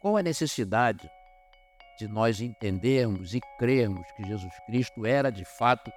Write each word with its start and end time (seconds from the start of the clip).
qual 0.00 0.16
a 0.16 0.22
necessidade 0.22 1.10
de 1.98 2.06
nós 2.06 2.40
entendermos 2.40 3.34
e 3.34 3.40
crermos 3.58 4.06
que 4.12 4.24
Jesus 4.24 4.52
Cristo 4.66 5.06
era 5.06 5.30
de 5.30 5.44
fato 5.44 5.90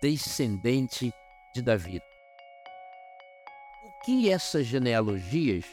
descendente 0.00 1.12
de 1.54 1.62
Davi. 1.62 2.00
O 3.84 4.04
que 4.04 4.30
essas 4.30 4.66
genealogias 4.66 5.64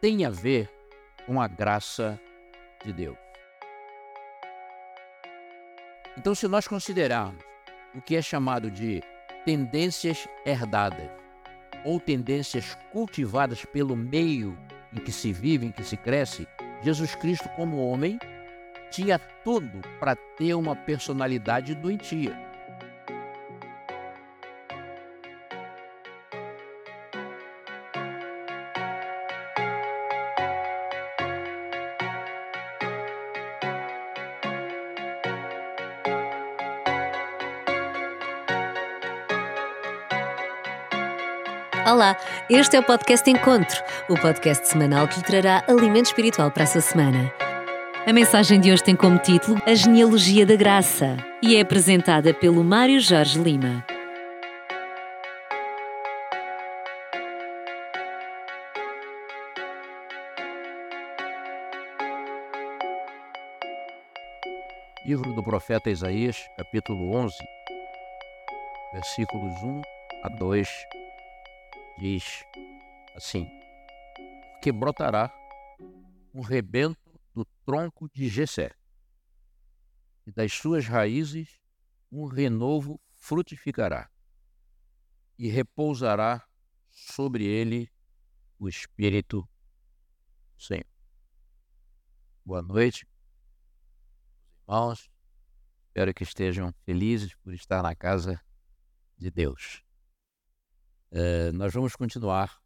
têm 0.00 0.24
a 0.24 0.30
ver 0.30 0.70
com 1.26 1.40
a 1.40 1.48
graça 1.48 2.18
de 2.84 2.92
Deus? 2.92 3.18
Então, 6.16 6.34
se 6.34 6.48
nós 6.48 6.66
considerarmos 6.66 7.42
o 7.94 8.00
que 8.00 8.16
é 8.16 8.22
chamado 8.22 8.70
de 8.70 9.02
tendências 9.44 10.28
herdadas 10.44 11.10
ou 11.84 12.00
tendências 12.00 12.76
cultivadas 12.92 13.64
pelo 13.64 13.96
meio 13.96 14.58
em 14.92 15.00
que 15.00 15.12
se 15.12 15.32
vive, 15.32 15.66
em 15.66 15.72
que 15.72 15.84
se 15.84 15.96
cresce, 15.96 16.46
Jesus 16.82 17.14
Cristo, 17.14 17.48
como 17.50 17.88
homem, 17.88 18.18
tinha 18.90 19.18
tudo 19.44 19.80
para 19.98 20.16
ter 20.16 20.54
uma 20.54 20.74
personalidade 20.74 21.74
doentia. 21.74 22.47
Olá, 41.98 42.16
este 42.48 42.76
é 42.76 42.78
o 42.78 42.84
podcast 42.84 43.28
Encontro, 43.28 43.82
o 44.08 44.14
podcast 44.14 44.68
semanal 44.68 45.08
que 45.08 45.16
lhe 45.16 45.24
trará 45.24 45.64
alimento 45.66 46.06
espiritual 46.06 46.48
para 46.48 46.62
a 46.62 46.66
sua 46.68 46.80
semana. 46.80 47.34
A 48.06 48.12
mensagem 48.12 48.60
de 48.60 48.70
hoje 48.70 48.84
tem 48.84 48.94
como 48.94 49.18
título 49.18 49.60
A 49.66 49.74
Genealogia 49.74 50.46
da 50.46 50.54
Graça 50.54 51.16
e 51.42 51.56
é 51.56 51.60
apresentada 51.60 52.32
pelo 52.32 52.62
Mário 52.62 53.00
Jorge 53.00 53.40
Lima. 53.40 53.84
Livro 65.04 65.34
do 65.34 65.42
profeta 65.42 65.90
Isaías, 65.90 66.48
capítulo 66.56 67.12
11, 67.16 67.34
versículos 68.92 69.64
1 69.64 69.82
a 70.22 70.28
2 70.28 70.68
diz 71.98 72.44
assim: 73.14 73.46
Porque 74.52 74.70
brotará 74.72 75.32
um 76.32 76.40
rebento 76.40 77.20
do 77.34 77.44
tronco 77.66 78.08
de 78.10 78.28
Jessé, 78.28 78.72
e 80.26 80.32
das 80.32 80.52
suas 80.52 80.86
raízes 80.86 81.60
um 82.10 82.26
renovo 82.26 83.00
frutificará, 83.16 84.10
e 85.36 85.48
repousará 85.48 86.46
sobre 86.88 87.44
ele 87.44 87.90
o 88.58 88.68
Espírito 88.68 89.42
do 90.56 90.62
Senhor. 90.62 90.86
Boa 92.44 92.62
noite, 92.62 93.06
irmãos. 94.62 95.10
Espero 95.86 96.14
que 96.14 96.22
estejam 96.22 96.72
felizes 96.84 97.34
por 97.36 97.52
estar 97.52 97.82
na 97.82 97.94
casa 97.94 98.40
de 99.16 99.30
Deus. 99.30 99.87
É, 101.10 101.50
nós 101.52 101.72
vamos 101.72 101.96
continuar, 101.96 102.60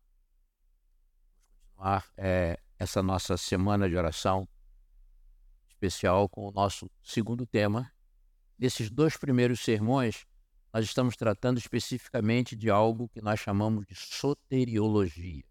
continuar 1.69 2.05
é, 2.17 2.59
essa 2.77 3.01
nossa 3.01 3.37
semana 3.37 3.89
de 3.89 3.97
oração 3.97 4.49
especial 5.69 6.29
com 6.29 6.49
o 6.49 6.51
nosso 6.51 6.91
segundo 7.03 7.47
tema. 7.47 7.93
Nesses 8.59 8.91
dois 8.91 9.17
primeiros 9.17 9.61
sermões, 9.61 10.27
nós 10.73 10.85
estamos 10.85 11.17
tratando 11.17 11.59
especificamente 11.59 12.57
de 12.57 12.69
algo 12.69 13.09
que 13.09 13.21
nós 13.21 13.39
chamamos 13.39 13.87
de 13.87 13.95
soteriologia, 13.95 15.45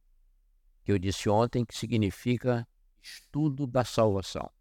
que 0.83 0.91
eu 0.91 0.99
disse 0.99 1.29
ontem 1.29 1.63
que 1.63 1.77
significa 1.77 2.67
estudo 3.01 3.65
da 3.65 3.85
salvação, 3.85 4.51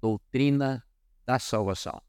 doutrina 0.00 0.84
da 1.26 1.40
salvação. 1.40 2.00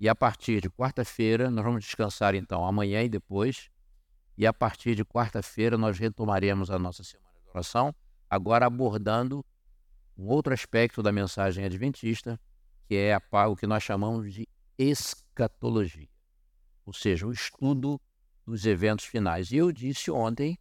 E 0.00 0.08
a 0.08 0.16
partir 0.16 0.60
de 0.60 0.68
quarta-feira, 0.68 1.48
nós 1.48 1.64
vamos 1.64 1.84
descansar 1.84 2.34
então 2.34 2.66
amanhã 2.66 3.04
e 3.04 3.08
depois 3.08 3.70
e 4.36 4.46
a 4.46 4.52
partir 4.52 4.94
de 4.94 5.04
quarta-feira 5.04 5.76
nós 5.76 5.98
retomaremos 5.98 6.70
a 6.70 6.78
nossa 6.78 7.04
semana 7.04 7.34
de 7.42 7.50
oração, 7.50 7.94
agora 8.28 8.66
abordando 8.66 9.44
um 10.16 10.26
outro 10.26 10.52
aspecto 10.52 11.02
da 11.02 11.12
mensagem 11.12 11.64
adventista, 11.64 12.40
que 12.86 12.94
é 12.94 13.14
a, 13.14 13.48
o 13.48 13.56
que 13.56 13.66
nós 13.66 13.82
chamamos 13.82 14.32
de 14.32 14.48
escatologia, 14.78 16.08
ou 16.84 16.92
seja, 16.92 17.26
o 17.26 17.32
estudo 17.32 18.00
dos 18.46 18.66
eventos 18.66 19.04
finais. 19.04 19.52
E 19.52 19.56
eu 19.56 19.70
disse 19.70 20.10
ontem 20.10 20.58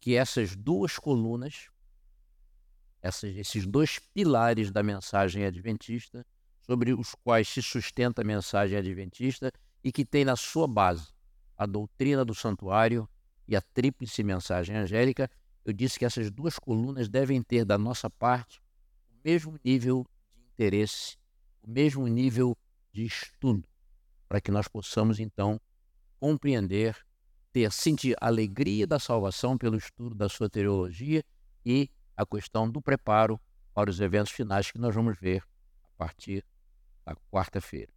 que 0.00 0.14
essas 0.14 0.54
duas 0.54 0.98
colunas, 0.98 1.68
essas, 3.02 3.36
esses 3.36 3.66
dois 3.66 3.98
pilares 3.98 4.70
da 4.70 4.82
mensagem 4.82 5.44
adventista, 5.44 6.24
sobre 6.62 6.92
os 6.92 7.14
quais 7.14 7.48
se 7.48 7.62
sustenta 7.62 8.22
a 8.22 8.24
mensagem 8.24 8.76
adventista 8.76 9.50
e 9.82 9.90
que 9.90 10.04
tem 10.04 10.24
na 10.24 10.36
sua 10.36 10.68
base 10.68 11.08
a 11.58 11.66
doutrina 11.66 12.24
do 12.24 12.34
santuário 12.34 13.08
e 13.48 13.56
a 13.56 13.60
tríplice 13.60 14.22
mensagem 14.22 14.76
angélica, 14.76 15.28
eu 15.64 15.72
disse 15.72 15.98
que 15.98 16.04
essas 16.04 16.30
duas 16.30 16.58
colunas 16.58 17.08
devem 17.08 17.42
ter 17.42 17.64
da 17.64 17.76
nossa 17.76 18.08
parte 18.08 18.62
o 19.10 19.16
mesmo 19.24 19.58
nível 19.64 20.06
de 20.32 20.40
interesse, 20.40 21.16
o 21.60 21.68
mesmo 21.68 22.06
nível 22.06 22.56
de 22.92 23.04
estudo, 23.04 23.68
para 24.28 24.40
que 24.40 24.52
nós 24.52 24.68
possamos 24.68 25.18
então 25.18 25.60
compreender, 26.20 26.96
ter 27.52 27.72
sentir 27.72 28.16
a 28.20 28.28
alegria 28.28 28.86
da 28.86 28.98
salvação 28.98 29.58
pelo 29.58 29.76
estudo 29.76 30.14
da 30.14 30.28
sua 30.28 30.48
teologia 30.48 31.24
e 31.66 31.90
a 32.16 32.24
questão 32.24 32.70
do 32.70 32.80
preparo 32.80 33.40
para 33.74 33.90
os 33.90 34.00
eventos 34.00 34.32
finais 34.32 34.70
que 34.70 34.78
nós 34.78 34.94
vamos 34.94 35.18
ver 35.18 35.42
a 35.82 35.90
partir 35.96 36.44
da 37.04 37.14
quarta-feira. 37.30 37.92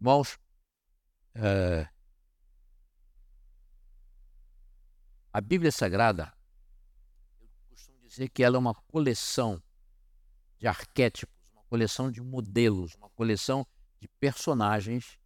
Irmãos, 0.00 0.38
uh, 1.36 1.86
A 5.34 5.40
Bíblia 5.40 5.72
Sagrada, 5.72 6.30
eu 7.40 7.48
costumo 7.70 7.98
dizer 8.06 8.28
que 8.28 8.42
ela 8.42 8.56
é 8.56 8.58
uma 8.58 8.74
coleção 8.74 9.62
de 10.58 10.66
arquétipos, 10.66 11.34
uma 11.54 11.62
coleção 11.70 12.10
de 12.10 12.20
modelos, 12.20 12.94
uma 12.96 13.08
coleção 13.08 13.66
de 13.98 14.08
personagens 14.20 15.18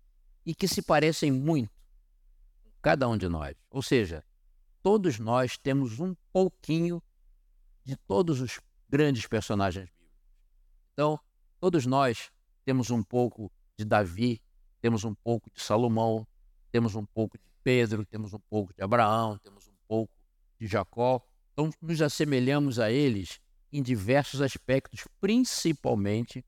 e 0.44 0.54
que 0.54 0.68
se 0.68 0.80
parecem 0.80 1.32
muito 1.32 1.72
com 2.62 2.70
cada 2.80 3.08
um 3.08 3.16
de 3.18 3.26
nós. 3.26 3.56
Ou 3.68 3.82
seja, 3.82 4.24
todos 4.80 5.18
nós 5.18 5.58
temos 5.58 5.98
um 5.98 6.14
pouquinho 6.32 7.02
de 7.82 7.96
todos 7.96 8.40
os 8.40 8.60
grandes 8.88 9.26
personagens 9.26 9.90
bíblicos. 9.90 10.30
Então, 10.92 11.18
todos 11.58 11.84
nós 11.84 12.30
temos 12.64 12.90
um 12.90 13.02
pouco 13.02 13.50
de 13.76 13.84
Davi, 13.84 14.40
temos 14.80 15.02
um 15.02 15.16
pouco 15.16 15.50
de 15.52 15.60
Salomão, 15.60 16.24
temos 16.70 16.94
um 16.94 17.04
pouco 17.04 17.36
de 17.36 17.50
Pedro, 17.64 18.06
temos 18.06 18.32
um 18.32 18.40
pouco 18.48 18.72
de 18.72 18.84
Abraão, 18.84 19.36
temos 19.38 19.66
um 19.66 19.75
pouco 19.88 20.12
de 20.58 20.66
Jacó. 20.66 21.22
Então, 21.52 21.70
nos 21.80 22.02
assemelhamos 22.02 22.78
a 22.78 22.90
eles 22.90 23.40
em 23.72 23.82
diversos 23.82 24.40
aspectos, 24.40 25.06
principalmente 25.20 26.44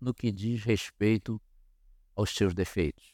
no 0.00 0.14
que 0.14 0.30
diz 0.30 0.62
respeito 0.62 1.40
aos 2.14 2.30
seus 2.30 2.54
defeitos. 2.54 3.12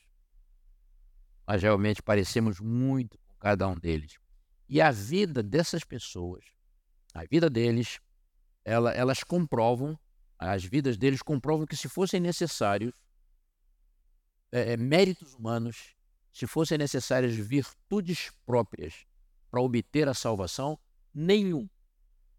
Mas 1.46 1.62
realmente 1.62 2.02
parecemos 2.02 2.60
muito 2.60 3.18
com 3.18 3.34
cada 3.38 3.68
um 3.68 3.74
deles. 3.74 4.18
E 4.68 4.80
a 4.80 4.90
vida 4.90 5.42
dessas 5.42 5.84
pessoas, 5.84 6.44
a 7.12 7.24
vida 7.24 7.50
deles, 7.50 8.00
ela, 8.64 8.92
elas 8.92 9.22
comprovam, 9.22 9.98
as 10.38 10.64
vidas 10.64 10.96
deles 10.96 11.22
comprovam 11.22 11.66
que 11.66 11.76
se 11.76 11.88
fossem 11.88 12.18
necessários 12.20 12.92
é, 14.50 14.76
méritos 14.76 15.34
humanos, 15.34 15.94
se 16.32 16.46
fossem 16.46 16.78
necessárias 16.78 17.34
virtudes 17.34 18.30
próprias 18.46 19.06
para 19.54 19.62
obter 19.62 20.08
a 20.08 20.14
salvação, 20.14 20.76
nenhum, 21.14 21.70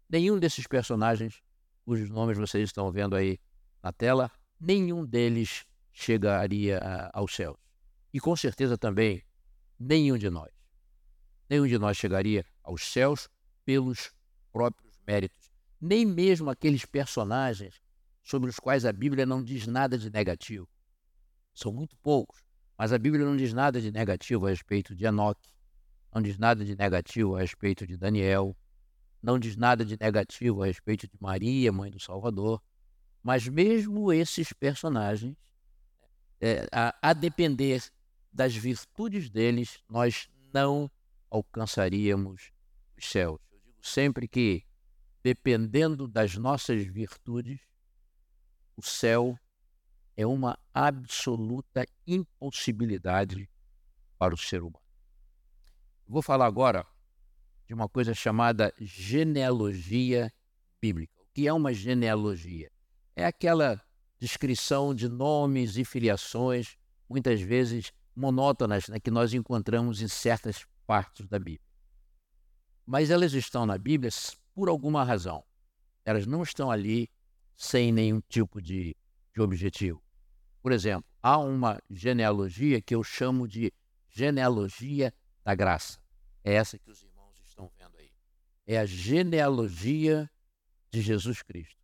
nenhum 0.06 0.38
desses 0.38 0.66
personagens, 0.66 1.42
cujos 1.82 2.10
nomes 2.10 2.36
vocês 2.36 2.64
estão 2.64 2.92
vendo 2.92 3.16
aí 3.16 3.38
na 3.82 3.90
tela, 3.90 4.30
nenhum 4.60 5.02
deles 5.02 5.64
chegaria 5.94 6.78
aos 7.14 7.34
céus. 7.34 7.56
E 8.12 8.20
com 8.20 8.36
certeza 8.36 8.76
também 8.76 9.22
nenhum 9.80 10.18
de 10.18 10.28
nós. 10.28 10.52
Nenhum 11.48 11.66
de 11.66 11.78
nós 11.78 11.96
chegaria 11.96 12.44
aos 12.62 12.84
céus 12.84 13.30
pelos 13.64 14.12
próprios 14.52 15.00
méritos. 15.06 15.50
Nem 15.80 16.04
mesmo 16.04 16.50
aqueles 16.50 16.84
personagens 16.84 17.80
sobre 18.22 18.50
os 18.50 18.58
quais 18.58 18.84
a 18.84 18.92
Bíblia 18.92 19.24
não 19.24 19.42
diz 19.42 19.66
nada 19.66 19.96
de 19.96 20.10
negativo. 20.10 20.68
São 21.54 21.72
muito 21.72 21.96
poucos, 21.96 22.44
mas 22.76 22.92
a 22.92 22.98
Bíblia 22.98 23.24
não 23.24 23.38
diz 23.38 23.54
nada 23.54 23.80
de 23.80 23.90
negativo 23.90 24.46
a 24.46 24.50
respeito 24.50 24.94
de 24.94 25.06
Enoque, 25.06 25.55
não 26.16 26.22
diz 26.22 26.38
nada 26.38 26.64
de 26.64 26.74
negativo 26.74 27.36
a 27.36 27.40
respeito 27.40 27.86
de 27.86 27.94
Daniel, 27.94 28.56
não 29.22 29.38
diz 29.38 29.54
nada 29.54 29.84
de 29.84 29.98
negativo 30.00 30.62
a 30.62 30.66
respeito 30.66 31.06
de 31.06 31.14
Maria, 31.20 31.70
mãe 31.70 31.90
do 31.90 32.00
Salvador, 32.00 32.62
mas 33.22 33.46
mesmo 33.46 34.10
esses 34.10 34.50
personagens, 34.50 35.36
é, 36.40 36.66
a, 36.72 36.96
a 37.02 37.12
depender 37.12 37.84
das 38.32 38.56
virtudes 38.56 39.28
deles, 39.28 39.84
nós 39.90 40.30
não 40.54 40.90
alcançaríamos 41.28 42.50
os 42.96 43.10
céus. 43.10 43.38
Eu 43.52 43.58
digo 43.58 43.86
sempre 43.86 44.26
que, 44.26 44.64
dependendo 45.22 46.08
das 46.08 46.34
nossas 46.38 46.82
virtudes, 46.82 47.60
o 48.74 48.80
céu 48.80 49.38
é 50.16 50.26
uma 50.26 50.58
absoluta 50.72 51.86
impossibilidade 52.06 53.50
para 54.16 54.32
o 54.32 54.38
ser 54.38 54.62
humano. 54.62 54.85
Vou 56.08 56.22
falar 56.22 56.46
agora 56.46 56.86
de 57.66 57.74
uma 57.74 57.88
coisa 57.88 58.14
chamada 58.14 58.72
genealogia 58.78 60.32
bíblica. 60.80 61.12
O 61.20 61.26
que 61.34 61.48
é 61.48 61.52
uma 61.52 61.74
genealogia? 61.74 62.70
É 63.16 63.26
aquela 63.26 63.82
descrição 64.18 64.94
de 64.94 65.08
nomes 65.08 65.76
e 65.76 65.84
filiações, 65.84 66.76
muitas 67.08 67.40
vezes 67.40 67.92
monótonas, 68.14 68.88
né, 68.88 69.00
que 69.00 69.10
nós 69.10 69.34
encontramos 69.34 70.00
em 70.00 70.06
certas 70.06 70.64
partes 70.86 71.26
da 71.26 71.38
Bíblia. 71.40 71.66
Mas 72.86 73.10
elas 73.10 73.32
estão 73.32 73.66
na 73.66 73.76
Bíblia 73.76 74.10
por 74.54 74.68
alguma 74.68 75.02
razão. 75.02 75.44
Elas 76.04 76.24
não 76.24 76.44
estão 76.44 76.70
ali 76.70 77.10
sem 77.56 77.90
nenhum 77.90 78.20
tipo 78.28 78.62
de, 78.62 78.96
de 79.34 79.40
objetivo. 79.42 80.00
Por 80.62 80.70
exemplo, 80.70 81.04
há 81.20 81.36
uma 81.36 81.82
genealogia 81.90 82.80
que 82.80 82.94
eu 82.94 83.02
chamo 83.02 83.48
de 83.48 83.72
genealogia 84.08 85.12
da 85.46 85.54
graça. 85.54 86.00
É 86.42 86.54
essa 86.54 86.76
que 86.76 86.90
os 86.90 87.00
irmãos 87.04 87.40
estão 87.44 87.70
vendo 87.78 87.96
aí. 87.98 88.10
É 88.66 88.78
a 88.78 88.84
genealogia 88.84 90.28
de 90.90 91.00
Jesus 91.00 91.40
Cristo. 91.40 91.80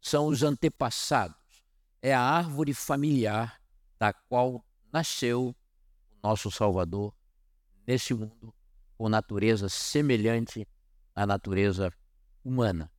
São 0.00 0.28
os 0.28 0.42
antepassados. 0.42 1.36
É 2.00 2.14
a 2.14 2.22
árvore 2.22 2.72
familiar 2.72 3.60
da 3.98 4.14
qual 4.14 4.64
nasceu 4.90 5.48
o 5.48 5.54
nosso 6.22 6.50
Salvador 6.50 7.14
nesse 7.86 8.14
mundo 8.14 8.54
com 8.96 9.10
natureza 9.10 9.68
semelhante 9.68 10.66
à 11.14 11.26
natureza 11.26 11.92
humana. 12.42 12.90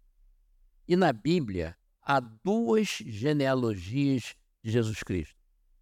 E 0.88 0.96
na 0.96 1.12
Bíblia 1.12 1.76
há 2.04 2.20
duas 2.20 2.88
genealogias 3.04 4.36
de 4.64 4.70
Jesus 4.70 5.02
Cristo. 5.02 5.36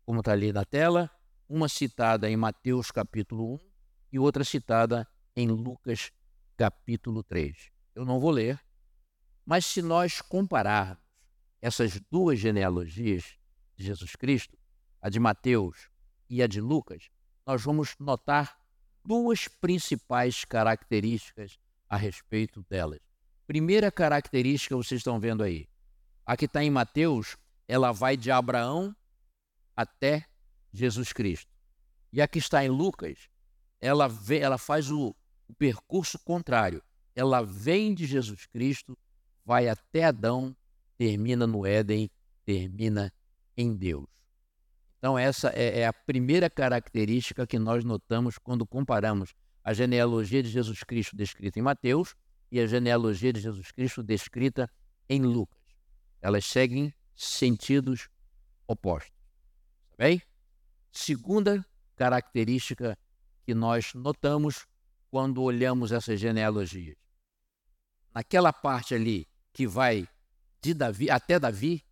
Como 0.06 0.22
está 0.22 0.32
ali 0.32 0.54
na 0.54 0.64
tela, 0.64 1.12
uma 1.50 1.68
citada 1.68 2.30
em 2.30 2.38
Mateus 2.38 2.90
capítulo 2.90 3.56
1 3.56 3.73
e 4.14 4.20
outra 4.20 4.44
citada 4.44 5.08
em 5.36 5.48
Lucas 5.48 6.12
capítulo 6.56 7.24
3. 7.24 7.72
Eu 7.96 8.06
não 8.06 8.20
vou 8.20 8.30
ler, 8.30 8.60
mas 9.44 9.66
se 9.66 9.82
nós 9.82 10.22
compararmos 10.22 11.04
essas 11.60 12.00
duas 12.12 12.38
genealogias 12.38 13.38
de 13.76 13.84
Jesus 13.84 14.16
Cristo, 14.16 14.56
a 15.02 15.10
de 15.10 15.20
Mateus 15.20 15.90
e 16.30 16.44
a 16.44 16.48
de 16.48 16.62
Lucas, 16.62 17.10
nós 17.46 17.64
vamos 17.64 17.96
notar 18.00 18.56
duas 19.04 19.48
principais 19.48 20.46
características 20.46 21.58
a 21.90 21.98
respeito 21.98 22.64
delas. 22.70 23.00
Primeira 23.48 23.92
característica, 23.92 24.76
vocês 24.78 25.00
estão 25.00 25.20
vendo 25.20 25.42
aí. 25.44 25.68
A 26.24 26.38
que 26.38 26.46
está 26.46 26.64
em 26.64 26.70
Mateus 26.70 27.36
ela 27.68 27.92
vai 27.92 28.16
de 28.16 28.30
Abraão 28.30 28.96
até 29.76 30.28
Jesus 30.72 31.12
Cristo. 31.12 31.52
E 32.12 32.22
aqui 32.22 32.38
está 32.38 32.64
em 32.64 32.70
Lucas, 32.70 33.28
ela, 33.84 34.10
ela 34.30 34.58
faz 34.58 34.90
o, 34.90 35.14
o 35.46 35.54
percurso 35.54 36.18
contrário. 36.18 36.82
Ela 37.14 37.42
vem 37.42 37.94
de 37.94 38.06
Jesus 38.06 38.46
Cristo, 38.46 38.98
vai 39.44 39.68
até 39.68 40.06
Adão, 40.06 40.56
termina 40.98 41.46
no 41.46 41.66
Éden, 41.66 42.10
termina 42.46 43.12
em 43.58 43.76
Deus. 43.76 44.08
Então, 44.98 45.20
essa 45.20 45.50
é, 45.50 45.82
é, 45.82 45.86
a 45.86 45.92
primeira 45.92 46.50
característica 46.50 47.46
que 47.46 47.60
nós 47.60 47.84
notamos 47.84 48.38
quando 48.38 48.66
comparamos 48.66 49.36
a 49.62 49.74
genealogia 49.74 50.42
de 50.42 50.50
Jesus 50.50 50.82
Cristo 50.84 51.14
descrita 51.14 51.60
em 51.60 51.62
Mateus 51.62 52.16
e 52.50 52.62
a 52.62 52.66
genealogia 52.66 53.34
de 53.34 53.42
Jesus 53.42 53.70
Cristo 53.72 54.02
descrita 54.02 54.72
em 55.10 55.22
Lucas. 55.22 55.60
Elas 56.22 56.46
seguem 56.46 56.94
sentidos 57.14 58.08
opostos. 58.66 59.12
Tá 59.90 60.06
bem? 60.06 60.22
Segunda 60.90 61.66
característica 61.98 62.98
que 63.44 63.54
nós 63.54 63.94
notamos 63.94 64.66
quando 65.10 65.42
olhamos 65.42 65.92
essas 65.92 66.20
genealogias. 66.20 66.98
Naquela 68.14 68.54
parte 68.54 68.96
ali 68.96 69.28
que 69.52 69.68
vai 69.68 70.08
de 70.62 70.74
Davi 70.74 71.10
até 71.10 71.40
Davi, 71.40 71.84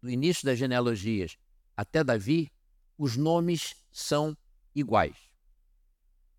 do 0.00 0.08
início 0.08 0.44
das 0.44 0.58
genealogias 0.58 1.36
até 1.76 2.04
Davi, 2.04 2.50
os 2.96 3.16
nomes 3.16 3.74
são 3.90 4.36
iguais. 4.74 5.16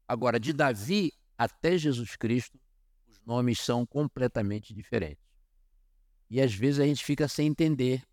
Agora, 0.07 0.39
de 0.39 0.53
Davi 0.53 1.11
até 1.37 1.77
Jesus 1.77 2.15
Cristo, 2.15 2.59
os 3.07 3.19
nomes 3.25 3.59
são 3.59 3.85
completamente 3.85 4.73
diferentes. 4.73 5.23
E 6.29 6.41
às 6.41 6.53
vezes 6.53 6.79
a 6.79 6.85
gente 6.85 7.03
fica 7.03 7.27
sem 7.27 7.47
entender, 7.47 8.03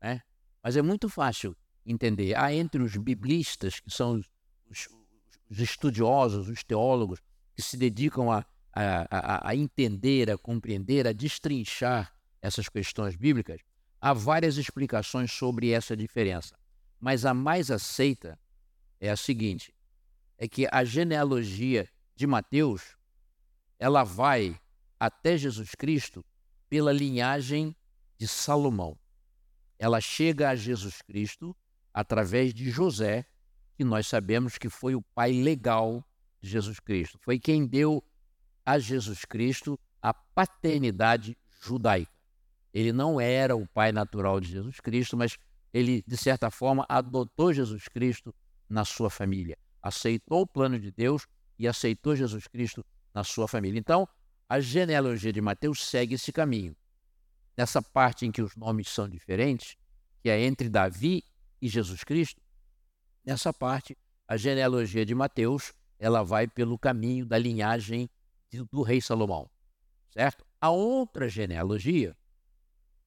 né? 0.00 0.22
Mas 0.62 0.76
é 0.76 0.82
muito 0.82 1.08
fácil 1.08 1.56
entender. 1.84 2.36
Há 2.36 2.52
entre 2.52 2.82
os 2.82 2.96
biblistas, 2.96 3.80
que 3.80 3.90
são 3.90 4.14
os, 4.16 4.26
os, 4.68 4.88
os 5.50 5.58
estudiosos, 5.60 6.48
os 6.48 6.62
teólogos, 6.62 7.20
que 7.54 7.62
se 7.62 7.76
dedicam 7.76 8.30
a, 8.30 8.44
a, 8.72 9.48
a, 9.50 9.56
entender, 9.56 10.30
a 10.30 10.38
compreender, 10.38 11.06
a 11.06 11.12
destrinchar 11.12 12.12
essas 12.40 12.68
questões 12.68 13.16
bíblicas, 13.16 13.60
há 14.00 14.12
várias 14.12 14.56
explicações 14.56 15.32
sobre 15.32 15.70
essa 15.70 15.96
diferença. 15.96 16.56
Mas 17.00 17.24
a 17.24 17.34
mais 17.34 17.70
aceita 17.70 18.38
é 19.00 19.10
a 19.10 19.16
seguinte: 19.16 19.74
é 20.36 20.46
que 20.46 20.68
a 20.70 20.84
genealogia 20.84 21.88
de 22.14 22.26
Mateus 22.26 22.96
ela 23.78 24.02
vai 24.04 24.60
até 24.98 25.36
Jesus 25.36 25.74
Cristo 25.74 26.24
pela 26.68 26.92
linhagem 26.92 27.74
de 28.16 28.26
Salomão. 28.26 28.98
Ela 29.78 30.00
chega 30.00 30.50
a 30.50 30.56
Jesus 30.56 31.00
Cristo 31.02 31.56
através 31.94 32.52
de 32.52 32.70
José, 32.70 33.24
que 33.78 33.84
nós 33.84 34.08
sabemos 34.08 34.58
que 34.58 34.68
foi 34.68 34.96
o 34.96 35.02
pai 35.14 35.30
legal 35.30 36.04
de 36.42 36.50
Jesus 36.50 36.80
Cristo. 36.80 37.16
Foi 37.22 37.38
quem 37.38 37.64
deu 37.64 38.02
a 38.66 38.76
Jesus 38.76 39.24
Cristo 39.24 39.78
a 40.02 40.12
paternidade 40.12 41.38
judaica. 41.62 42.10
Ele 42.74 42.92
não 42.92 43.20
era 43.20 43.54
o 43.54 43.68
pai 43.68 43.92
natural 43.92 44.40
de 44.40 44.48
Jesus 44.48 44.80
Cristo, 44.80 45.16
mas 45.16 45.38
ele, 45.72 46.02
de 46.04 46.16
certa 46.16 46.50
forma, 46.50 46.84
adotou 46.88 47.52
Jesus 47.52 47.86
Cristo 47.86 48.34
na 48.68 48.84
sua 48.84 49.08
família. 49.08 49.56
Aceitou 49.80 50.40
o 50.40 50.46
plano 50.46 50.76
de 50.80 50.90
Deus 50.90 51.28
e 51.56 51.68
aceitou 51.68 52.16
Jesus 52.16 52.48
Cristo 52.48 52.84
na 53.14 53.22
sua 53.22 53.46
família. 53.46 53.78
Então, 53.78 54.08
a 54.48 54.58
genealogia 54.58 55.32
de 55.32 55.40
Mateus 55.40 55.86
segue 55.86 56.16
esse 56.16 56.32
caminho. 56.32 56.74
Nessa 57.56 57.80
parte 57.80 58.26
em 58.26 58.32
que 58.32 58.42
os 58.42 58.56
nomes 58.56 58.88
são 58.88 59.08
diferentes, 59.08 59.76
que 60.20 60.28
é 60.28 60.44
entre 60.44 60.68
Davi 60.68 61.22
e 61.62 61.68
Jesus 61.68 62.02
Cristo, 62.02 62.42
nessa 63.28 63.52
parte, 63.52 63.94
a 64.26 64.38
genealogia 64.38 65.04
de 65.04 65.14
Mateus, 65.14 65.74
ela 65.98 66.22
vai 66.22 66.48
pelo 66.48 66.78
caminho 66.78 67.26
da 67.26 67.36
linhagem 67.36 68.08
do 68.72 68.80
rei 68.80 69.02
Salomão, 69.02 69.50
certo? 70.10 70.46
A 70.58 70.70
outra 70.70 71.28
genealogia, 71.28 72.16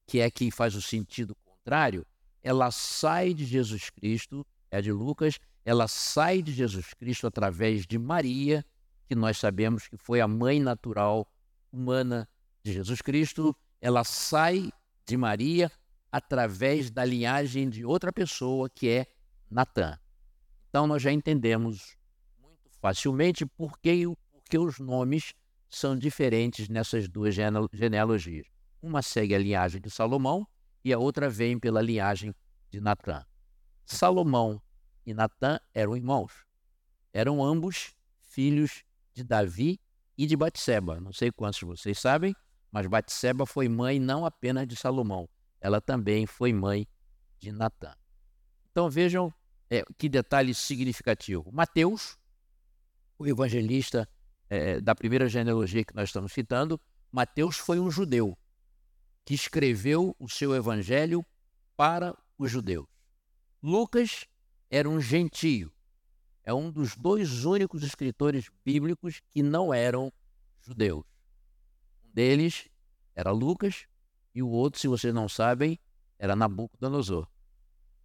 que 0.06 0.20
é 0.20 0.30
que 0.30 0.48
faz 0.52 0.76
o 0.76 0.82
sentido 0.82 1.34
contrário, 1.44 2.06
ela 2.40 2.70
sai 2.70 3.34
de 3.34 3.44
Jesus 3.44 3.90
Cristo, 3.90 4.46
é 4.70 4.80
de 4.80 4.92
Lucas, 4.92 5.40
ela 5.64 5.88
sai 5.88 6.40
de 6.40 6.52
Jesus 6.52 6.94
Cristo 6.94 7.26
através 7.26 7.84
de 7.84 7.98
Maria, 7.98 8.64
que 9.08 9.16
nós 9.16 9.38
sabemos 9.38 9.88
que 9.88 9.96
foi 9.96 10.20
a 10.20 10.28
mãe 10.28 10.60
natural 10.60 11.28
humana 11.72 12.28
de 12.62 12.72
Jesus 12.72 13.02
Cristo, 13.02 13.56
ela 13.80 14.04
sai 14.04 14.70
de 15.04 15.16
Maria 15.16 15.70
através 16.12 16.92
da 16.92 17.04
linhagem 17.04 17.68
de 17.68 17.84
outra 17.84 18.12
pessoa 18.12 18.70
que 18.70 18.88
é 18.88 19.06
Natã. 19.50 19.98
Então 20.72 20.86
nós 20.86 21.02
já 21.02 21.12
entendemos 21.12 21.98
muito 22.40 22.70
facilmente 22.80 23.44
por 23.44 23.78
que, 23.78 24.06
por 24.06 24.42
que 24.48 24.58
os 24.58 24.78
nomes 24.78 25.34
são 25.68 25.94
diferentes 25.94 26.66
nessas 26.66 27.06
duas 27.10 27.34
genealogias. 27.74 28.46
Uma 28.80 29.02
segue 29.02 29.34
a 29.34 29.38
linhagem 29.38 29.82
de 29.82 29.90
Salomão 29.90 30.48
e 30.82 30.90
a 30.90 30.98
outra 30.98 31.28
vem 31.28 31.58
pela 31.58 31.82
linhagem 31.82 32.34
de 32.70 32.80
Natã. 32.80 33.22
Salomão 33.84 34.62
e 35.04 35.12
Natã 35.12 35.60
eram 35.74 35.94
irmãos. 35.94 36.32
Eram 37.12 37.44
ambos 37.44 37.94
filhos 38.22 38.82
de 39.12 39.22
Davi 39.22 39.78
e 40.16 40.26
de 40.26 40.34
Batseba. 40.34 40.98
Não 40.98 41.12
sei 41.12 41.30
quantos 41.30 41.58
de 41.58 41.66
vocês 41.66 41.98
sabem, 41.98 42.34
mas 42.70 42.86
Batseba 42.86 43.44
foi 43.44 43.68
mãe 43.68 44.00
não 44.00 44.24
apenas 44.24 44.66
de 44.66 44.74
Salomão, 44.74 45.28
ela 45.60 45.82
também 45.82 46.24
foi 46.24 46.50
mãe 46.50 46.88
de 47.38 47.52
Natã. 47.52 47.94
Então 48.70 48.88
vejam 48.88 49.30
é, 49.72 49.82
que 49.96 50.06
detalhe 50.06 50.52
significativo. 50.52 51.50
Mateus, 51.50 52.18
o 53.18 53.26
evangelista, 53.26 54.06
é, 54.50 54.78
da 54.82 54.94
primeira 54.94 55.26
genealogia 55.30 55.82
que 55.82 55.94
nós 55.94 56.10
estamos 56.10 56.30
citando, 56.30 56.78
Mateus 57.10 57.56
foi 57.56 57.80
um 57.80 57.90
judeu 57.90 58.36
que 59.24 59.32
escreveu 59.32 60.14
o 60.18 60.28
seu 60.28 60.54
evangelho 60.54 61.24
para 61.74 62.14
os 62.36 62.50
judeus. 62.50 62.86
Lucas 63.62 64.26
era 64.68 64.86
um 64.86 65.00
gentio. 65.00 65.72
É 66.44 66.52
um 66.52 66.70
dos 66.70 66.94
dois 66.94 67.46
únicos 67.46 67.82
escritores 67.82 68.50
bíblicos 68.62 69.22
que 69.30 69.42
não 69.42 69.72
eram 69.72 70.12
judeus. 70.60 71.04
Um 72.04 72.10
deles 72.12 72.68
era 73.14 73.30
Lucas 73.30 73.86
e 74.34 74.42
o 74.42 74.48
outro, 74.48 74.78
se 74.78 74.86
vocês 74.86 75.14
não 75.14 75.30
sabem, 75.30 75.78
era 76.18 76.36
Nabucodonosor. 76.36 77.31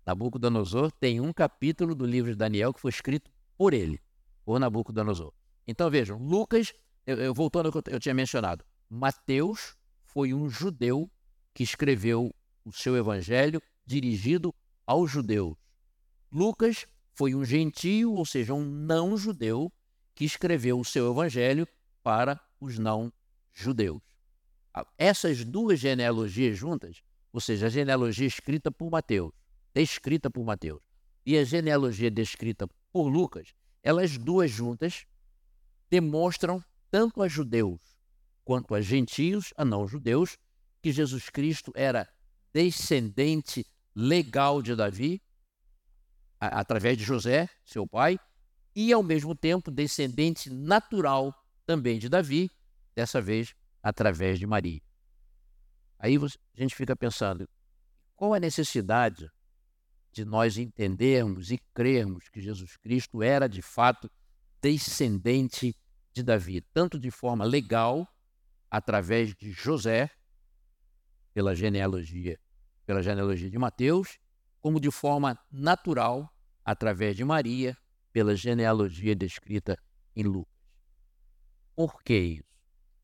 Nabucodonosor 0.08 0.90
tem 0.94 1.20
um 1.20 1.34
capítulo 1.34 1.94
do 1.94 2.06
livro 2.06 2.32
de 2.32 2.38
Daniel 2.38 2.74
que 2.74 2.80
foi 2.80 2.90
escrito 2.90 3.30
por 3.58 3.74
ele, 3.74 4.02
por 4.46 4.58
Nabucodonosor. 4.58 5.34
Então 5.68 5.92
vejam, 5.92 6.18
Lucas, 6.18 6.74
eu, 7.06 7.18
eu, 7.18 7.34
voltando 7.34 7.66
ao 7.66 7.84
que 7.84 7.94
eu 7.94 8.00
tinha 8.00 8.16
mencionado, 8.16 8.64
Mateus 8.90 9.76
foi 10.06 10.34
um 10.34 10.50
judeu 10.50 11.12
que 11.54 11.62
escreveu 11.62 12.34
o 12.64 12.72
seu 12.72 12.96
evangelho 12.96 13.62
dirigido 13.86 14.56
aos 14.86 15.12
judeus. 15.12 15.58
Lucas 16.32 16.88
foi 17.14 17.36
um 17.36 17.44
gentio, 17.44 18.14
ou 18.14 18.26
seja, 18.26 18.54
um 18.54 18.64
não 18.64 19.18
judeu, 19.18 19.70
que 20.16 20.24
escreveu 20.24 20.80
o 20.80 20.86
seu 20.86 21.12
evangelho 21.12 21.68
para 22.02 22.40
os 22.62 22.80
não 22.80 23.12
judeus. 23.54 24.02
Essas 24.98 25.44
duas 25.44 25.80
genealogias 25.80 26.58
juntas, 26.58 27.02
ou 27.34 27.42
seja, 27.42 27.66
a 27.66 27.70
genealogia 27.70 28.28
escrita 28.28 28.72
por 28.72 28.90
Mateus, 28.90 29.34
descrita 29.74 30.30
por 30.30 30.44
Mateus, 30.44 30.82
e 31.26 31.38
a 31.38 31.44
genealogia 31.44 32.10
descrita 32.10 32.68
por 32.92 33.08
Lucas, 33.08 33.54
elas 33.84 34.18
duas 34.18 34.50
juntas 34.50 35.06
demonstram 35.90 36.64
tanto 36.90 37.22
a 37.22 37.28
judeus 37.28 37.80
quanto 38.44 38.74
a 38.74 38.82
gentios, 38.82 39.54
a 39.58 39.66
não 39.66 39.88
judeus, 39.88 40.38
que 40.82 40.92
Jesus 40.92 41.30
Cristo 41.30 41.72
era 41.76 42.08
descendente 42.54 43.66
legal 43.94 44.62
de 44.62 44.74
Davi, 44.76 45.22
a, 46.40 46.60
através 46.60 46.98
de 46.98 47.04
José, 47.04 47.50
seu 47.66 47.86
pai, 47.86 48.18
e 48.76 48.94
ao 48.94 49.04
mesmo 49.04 49.36
tempo 49.36 49.70
descendente 49.70 50.50
natural 50.50 51.36
também 51.66 52.00
de 52.00 52.08
Davi, 52.08 52.50
dessa 52.96 53.22
vez 53.22 53.54
através 53.84 54.40
de 54.40 54.48
Maria. 54.48 54.82
Aí 56.00 56.16
a 56.16 56.60
gente 56.62 56.76
fica 56.76 56.96
pensando, 56.96 57.50
qual 58.16 58.34
a 58.34 58.40
necessidade 58.40 59.30
de 60.18 60.26
nós 60.26 60.58
entendermos 60.58 61.52
e 61.52 61.60
crermos 61.76 62.28
que 62.28 62.42
Jesus 62.42 62.76
Cristo 62.76 63.22
era 63.22 63.48
de 63.48 63.62
fato 63.62 64.10
descendente 64.60 65.76
de 66.12 66.24
Davi, 66.24 66.62
tanto 66.74 67.00
de 67.00 67.12
forma 67.12 67.46
legal, 67.46 68.08
através 68.70 69.36
de 69.36 69.52
José, 69.52 70.10
pela 71.36 71.54
genealogia, 71.54 72.40
pela 72.84 73.04
genealogia 73.04 73.48
de 73.48 73.60
Mateus, 73.60 74.18
como 74.60 74.80
de 74.80 74.90
forma 74.90 75.40
natural, 75.52 76.34
através 76.66 77.16
de 77.16 77.24
Maria, 77.24 77.78
pela 78.12 78.36
genealogia 78.36 79.16
descrita 79.16 79.78
em 80.16 80.24
Lucas. 80.24 80.52
Por 81.76 82.02
que 82.02 82.18
isso? 82.18 82.44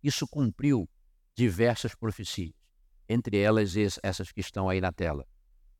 Isso 0.01 0.27
cumpriu 0.27 0.89
diversas 1.35 1.93
profecias, 1.93 2.55
entre 3.07 3.37
elas 3.37 3.75
essas 4.01 4.31
que 4.31 4.41
estão 4.41 4.67
aí 4.67 4.81
na 4.81 4.91
tela. 4.91 5.27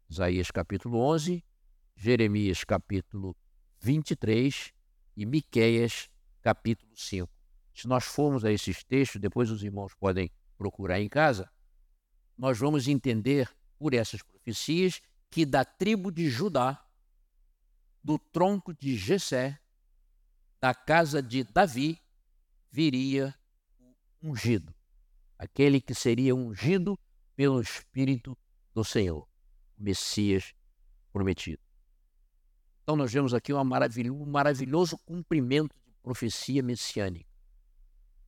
Isaías 0.10 0.52
capítulo 0.52 1.00
11, 1.00 1.44
Jeremias 1.96 2.64
capítulo 2.64 3.36
23 3.80 4.74
e 5.16 5.26
Miqueias 5.26 6.10
capítulo 6.42 6.92
5. 6.96 7.30
Se 7.74 7.88
nós 7.88 8.04
formos 8.04 8.46
a 8.46 8.52
esses 8.52 8.84
textos, 8.84 9.20
depois 9.20 9.50
os 9.50 9.64
irmãos 9.64 9.94
podem 9.96 10.32
procurar 10.58 11.02
em 11.02 11.10
casa, 11.10 11.50
nós 12.38 12.58
vamos 12.60 12.88
entender 12.88 13.50
por 13.78 13.94
essas 13.94 14.22
profecias 14.22 15.02
que 15.30 15.46
da 15.46 15.66
tribo 15.66 16.12
de 16.12 16.30
Judá, 16.30 16.86
do 18.04 18.20
tronco 18.20 18.74
de 18.74 18.96
Jessé, 18.96 19.60
da 20.62 20.74
casa 20.74 21.22
de 21.22 21.44
Davi, 21.44 22.00
viria 22.72 23.34
o 24.22 24.30
ungido, 24.30 24.74
aquele 25.38 25.82
que 25.82 25.94
seria 25.94 26.36
ungido 26.36 27.00
pelo 27.36 27.60
Espírito 27.60 28.38
do 28.74 28.84
Senhor, 28.84 29.28
Messias 29.78 30.54
prometido. 31.12 31.62
Então 32.84 32.96
nós 32.96 33.14
vemos 33.14 33.34
aqui 33.34 33.54
um 33.54 34.26
maravilhoso 34.26 34.98
cumprimento 35.06 35.76
de 35.86 35.94
profecia 36.02 36.62
messiânica, 36.62 37.30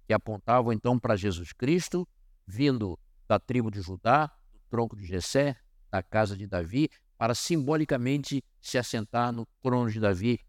que 0.08 0.14
apontavam 0.14 0.72
então 0.72 0.98
para 0.98 1.16
Jesus 1.16 1.52
Cristo, 1.52 2.08
vindo 2.48 2.98
da 3.28 3.40
tribo 3.40 3.70
de 3.70 3.82
Judá, 3.82 4.28
do 4.54 4.60
tronco 4.70 4.96
de 4.96 5.06
Jessé, 5.06 5.58
da 5.92 6.02
casa 6.02 6.38
de 6.38 6.48
Davi, 6.48 6.90
para 7.18 7.34
simbolicamente 7.34 8.44
se 8.62 8.78
assentar 8.78 9.32
no 9.32 9.46
trono 9.62 9.92
de 9.92 10.00
Davi 10.00 10.40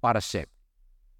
para 0.00 0.20
sempre. 0.20 0.54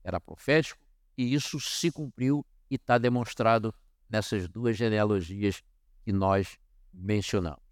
Era 0.03 0.21
profético 0.21 0.81
e 1.17 1.35
isso 1.35 1.61
se 1.61 1.91
cumpriu 1.91 2.47
e 2.71 2.77
está 2.77 2.99
demonstrado 2.99 3.75
nessas 4.09 4.49
duas 4.49 4.77
genealogias 4.77 5.63
que 6.05 6.13
nós 6.13 6.59
mencionamos. 6.93 7.72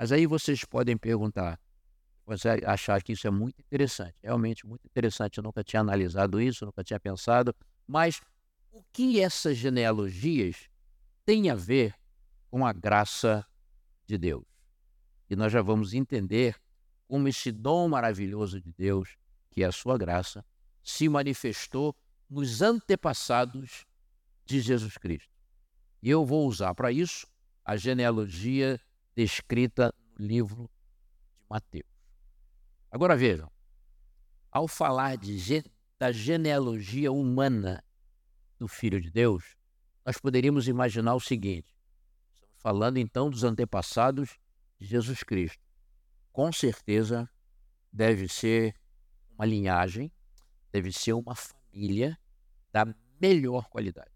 Mas 0.00 0.12
aí 0.12 0.26
vocês 0.26 0.64
podem 0.64 0.96
perguntar, 0.96 1.60
você 2.24 2.48
achar 2.64 3.02
que 3.02 3.12
isso 3.12 3.26
é 3.26 3.30
muito 3.30 3.60
interessante, 3.60 4.14
realmente 4.22 4.66
muito 4.66 4.86
interessante, 4.86 5.36
eu 5.36 5.44
nunca 5.44 5.62
tinha 5.62 5.80
analisado 5.80 6.40
isso, 6.40 6.64
nunca 6.64 6.82
tinha 6.82 6.98
pensado, 6.98 7.54
mas 7.86 8.18
o 8.72 8.82
que 8.94 9.20
essas 9.20 9.58
genealogias 9.58 10.70
têm 11.22 11.50
a 11.50 11.54
ver 11.54 11.94
com 12.50 12.64
a 12.64 12.72
graça 12.72 13.46
de 14.06 14.16
Deus. 14.16 14.46
E 15.28 15.36
nós 15.36 15.52
já 15.52 15.60
vamos 15.60 15.92
entender 15.92 16.56
como 17.06 17.28
esse 17.28 17.52
dom 17.52 17.86
maravilhoso 17.86 18.58
de 18.58 18.72
Deus, 18.72 19.18
que 19.50 19.62
é 19.62 19.66
a 19.66 19.72
sua 19.72 19.98
graça, 19.98 20.42
se 20.82 21.10
manifestou 21.10 21.94
nos 22.26 22.62
antepassados 22.62 23.84
de 24.46 24.62
Jesus 24.62 24.96
Cristo. 24.96 25.28
E 26.02 26.08
eu 26.08 26.24
vou 26.24 26.48
usar 26.48 26.74
para 26.74 26.90
isso 26.90 27.26
a 27.62 27.76
genealogia 27.76 28.80
descrita 29.14 29.94
no 30.18 30.26
livro 30.26 30.70
de 31.38 31.44
Mateus. 31.48 31.90
Agora 32.90 33.16
vejam, 33.16 33.50
ao 34.50 34.66
falar 34.66 35.16
de, 35.16 35.64
da 35.98 36.10
genealogia 36.10 37.12
humana 37.12 37.84
do 38.58 38.66
Filho 38.66 39.00
de 39.00 39.10
Deus, 39.10 39.56
nós 40.04 40.18
poderíamos 40.18 40.66
imaginar 40.66 41.14
o 41.14 41.20
seguinte: 41.20 41.74
falando 42.56 42.98
então 42.98 43.30
dos 43.30 43.44
antepassados 43.44 44.38
de 44.78 44.86
Jesus 44.86 45.22
Cristo. 45.22 45.62
Com 46.32 46.52
certeza 46.52 47.28
deve 47.92 48.28
ser 48.28 48.74
uma 49.30 49.44
linhagem, 49.44 50.12
deve 50.72 50.92
ser 50.92 51.12
uma 51.12 51.34
família 51.34 52.18
da 52.72 52.86
melhor 53.20 53.68
qualidade. 53.68 54.10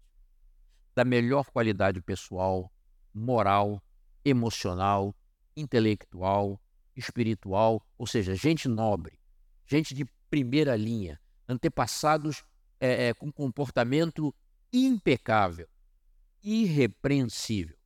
Da 0.93 1.03
melhor 1.03 1.45
qualidade 1.51 2.01
pessoal, 2.01 2.71
moral, 3.13 3.81
emocional, 4.25 5.15
intelectual, 5.55 6.59
espiritual, 6.95 7.85
ou 7.97 8.07
seja, 8.07 8.35
gente 8.35 8.67
nobre, 8.67 9.19
gente 9.65 9.93
de 9.93 10.05
primeira 10.29 10.75
linha, 10.75 11.21
antepassados 11.47 12.43
é, 12.79 13.07
é, 13.09 13.13
com 13.13 13.31
comportamento 13.31 14.33
impecável, 14.73 15.67
irrepreensível. 16.43 17.77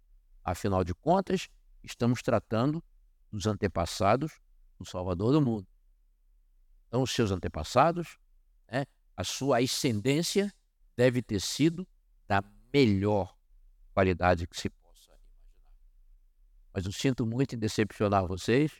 Afinal 0.44 0.84
de 0.84 0.96
contas, 0.96 1.50
estamos 1.84 2.22
tratando 2.22 2.84
dos 3.32 3.46
antepassados 3.46 4.40
do 4.78 4.86
Salvador 4.86 5.34
do 5.34 5.42
mundo. 5.42 5.68
Então, 6.88 7.04
os 7.04 7.12
seus 7.12 7.30
antepassados, 7.30 8.18
né, 8.72 8.86
a 9.16 9.24
sua 9.24 9.60
ascendência 9.60 10.52
deve 10.96 11.22
ter 11.22 11.40
sido 11.40 11.88
da 12.28 12.44
melhor 12.74 13.38
qualidade 13.94 14.48
que 14.48 14.60
se. 14.60 14.72
Mas 16.74 16.86
eu 16.86 16.92
sinto 16.92 17.26
muito 17.26 17.56
em 17.56 17.60
decepcionar 17.60 18.28
vocês, 18.28 18.72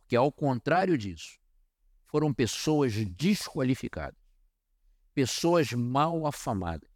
porque, 0.00 0.16
ao 0.16 0.32
contrário 0.32 0.96
disso, 0.96 1.38
foram 2.06 2.32
pessoas 2.32 2.92
desqualificadas, 2.92 4.20
pessoas 5.14 5.72
mal 5.72 6.26
afamadas, 6.26 6.90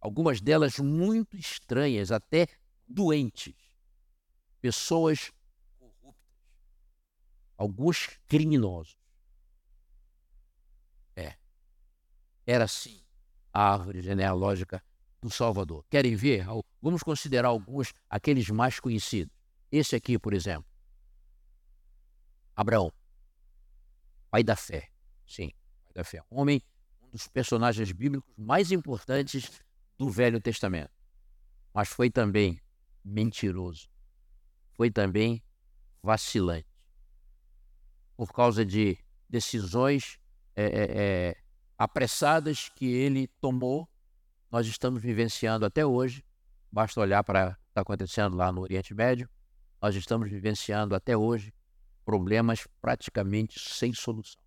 algumas 0.00 0.40
delas 0.40 0.78
muito 0.78 1.36
estranhas, 1.36 2.10
até 2.10 2.48
doentes, 2.86 3.54
pessoas 4.60 5.30
corruptas, 5.78 6.24
alguns 7.56 8.18
criminosos. 8.26 8.98
É, 11.14 11.36
era 12.46 12.64
assim 12.64 13.04
a 13.52 13.72
árvore 13.72 14.02
genealógica 14.02 14.82
do 15.20 15.30
Salvador. 15.30 15.84
Querem 15.90 16.14
ver? 16.14 16.46
Vamos 16.80 17.02
considerar 17.02 17.48
alguns, 17.48 17.92
aqueles 18.08 18.48
mais 18.50 18.78
conhecidos. 18.78 19.32
Esse 19.70 19.96
aqui, 19.96 20.18
por 20.18 20.32
exemplo. 20.32 20.66
Abraão, 22.54 22.92
pai 24.30 24.42
da 24.42 24.56
fé. 24.56 24.88
Sim, 25.26 25.50
pai 25.84 25.94
da 25.94 26.04
fé. 26.04 26.22
Homem, 26.30 26.62
um 27.02 27.10
dos 27.10 27.28
personagens 27.28 27.92
bíblicos 27.92 28.32
mais 28.36 28.72
importantes 28.72 29.62
do 29.96 30.08
Velho 30.08 30.40
Testamento. 30.40 30.90
Mas 31.72 31.88
foi 31.88 32.10
também 32.10 32.60
mentiroso. 33.04 33.88
Foi 34.74 34.90
também 34.90 35.42
vacilante. 36.02 36.66
Por 38.16 38.32
causa 38.32 38.64
de 38.64 38.98
decisões 39.28 40.18
é, 40.56 40.64
é, 40.64 40.68
é, 40.70 41.36
apressadas 41.76 42.68
que 42.70 42.86
ele 42.86 43.28
tomou, 43.40 43.88
nós 44.50 44.66
estamos 44.66 45.02
vivenciando 45.02 45.64
até 45.64 45.84
hoje. 45.84 46.24
Basta 46.70 47.00
olhar 47.00 47.22
para 47.22 47.50
o 47.50 47.54
que 47.54 47.68
está 47.68 47.80
acontecendo 47.82 48.36
lá 48.36 48.50
no 48.50 48.62
Oriente 48.62 48.94
Médio. 48.94 49.28
Nós 49.80 49.94
estamos 49.94 50.30
vivenciando 50.30 50.94
até 50.94 51.16
hoje 51.16 51.52
problemas 52.04 52.66
praticamente 52.80 53.60
sem 53.60 53.92
solução. 53.92 54.42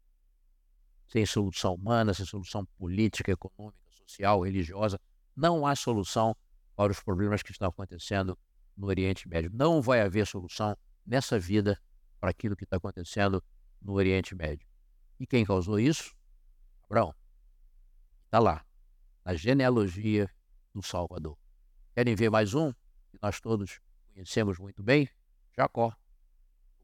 Sem 1.08 1.26
solução 1.26 1.76
humana, 1.76 2.14
sem 2.14 2.26
solução 2.26 2.66
política, 2.78 3.32
econômica, 3.32 3.78
social, 3.92 4.42
religiosa. 4.42 5.00
Não 5.36 5.66
há 5.66 5.76
solução 5.76 6.36
para 6.76 6.92
os 6.92 7.00
problemas 7.00 7.44
que 7.44 7.52
estão 7.52 7.70
acontecendo 7.70 8.38
no 8.76 8.88
Oriente 8.88 9.28
Médio. 9.28 9.52
Não 9.54 9.82
vai 9.82 10.02
haver 10.02 10.26
solução 10.26 10.76
nessa 11.06 11.38
vida 11.40 11.80
para 12.20 12.32
aquilo 12.32 12.56
que 12.56 12.64
está 12.64 12.78
acontecendo 12.78 13.44
no 13.82 13.94
Oriente 13.94 14.34
Médio. 14.34 14.68
E 15.20 15.28
quem 15.28 15.46
causou 15.46 15.80
isso? 15.80 16.16
Abraão. 16.86 17.14
Está 18.26 18.40
lá, 18.40 18.66
na 19.24 19.34
genealogia 19.36 20.30
do 20.74 20.82
Salvador. 20.82 21.38
Querem 21.94 22.16
ver 22.16 22.30
mais 22.30 22.54
um? 22.54 22.72
Que 23.10 23.20
nós 23.22 23.40
todos 23.40 23.80
conhecemos 24.14 24.58
muito 24.58 24.82
bem? 24.82 25.10
Jacó. 25.56 25.96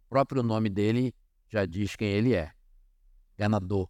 O 0.06 0.10
próprio 0.10 0.44
nome 0.44 0.70
dele 0.70 1.16
já 1.50 1.66
diz 1.66 1.96
quem 1.96 2.08
ele 2.08 2.34
é: 2.34 2.54
ganador, 3.38 3.90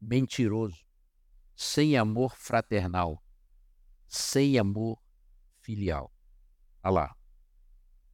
mentiroso, 0.00 0.84
sem 1.54 1.96
amor 1.96 2.36
fraternal, 2.36 3.22
sem 4.06 4.58
amor 4.58 5.02
filial. 5.60 6.12
Olha 6.82 6.92
lá, 6.92 7.16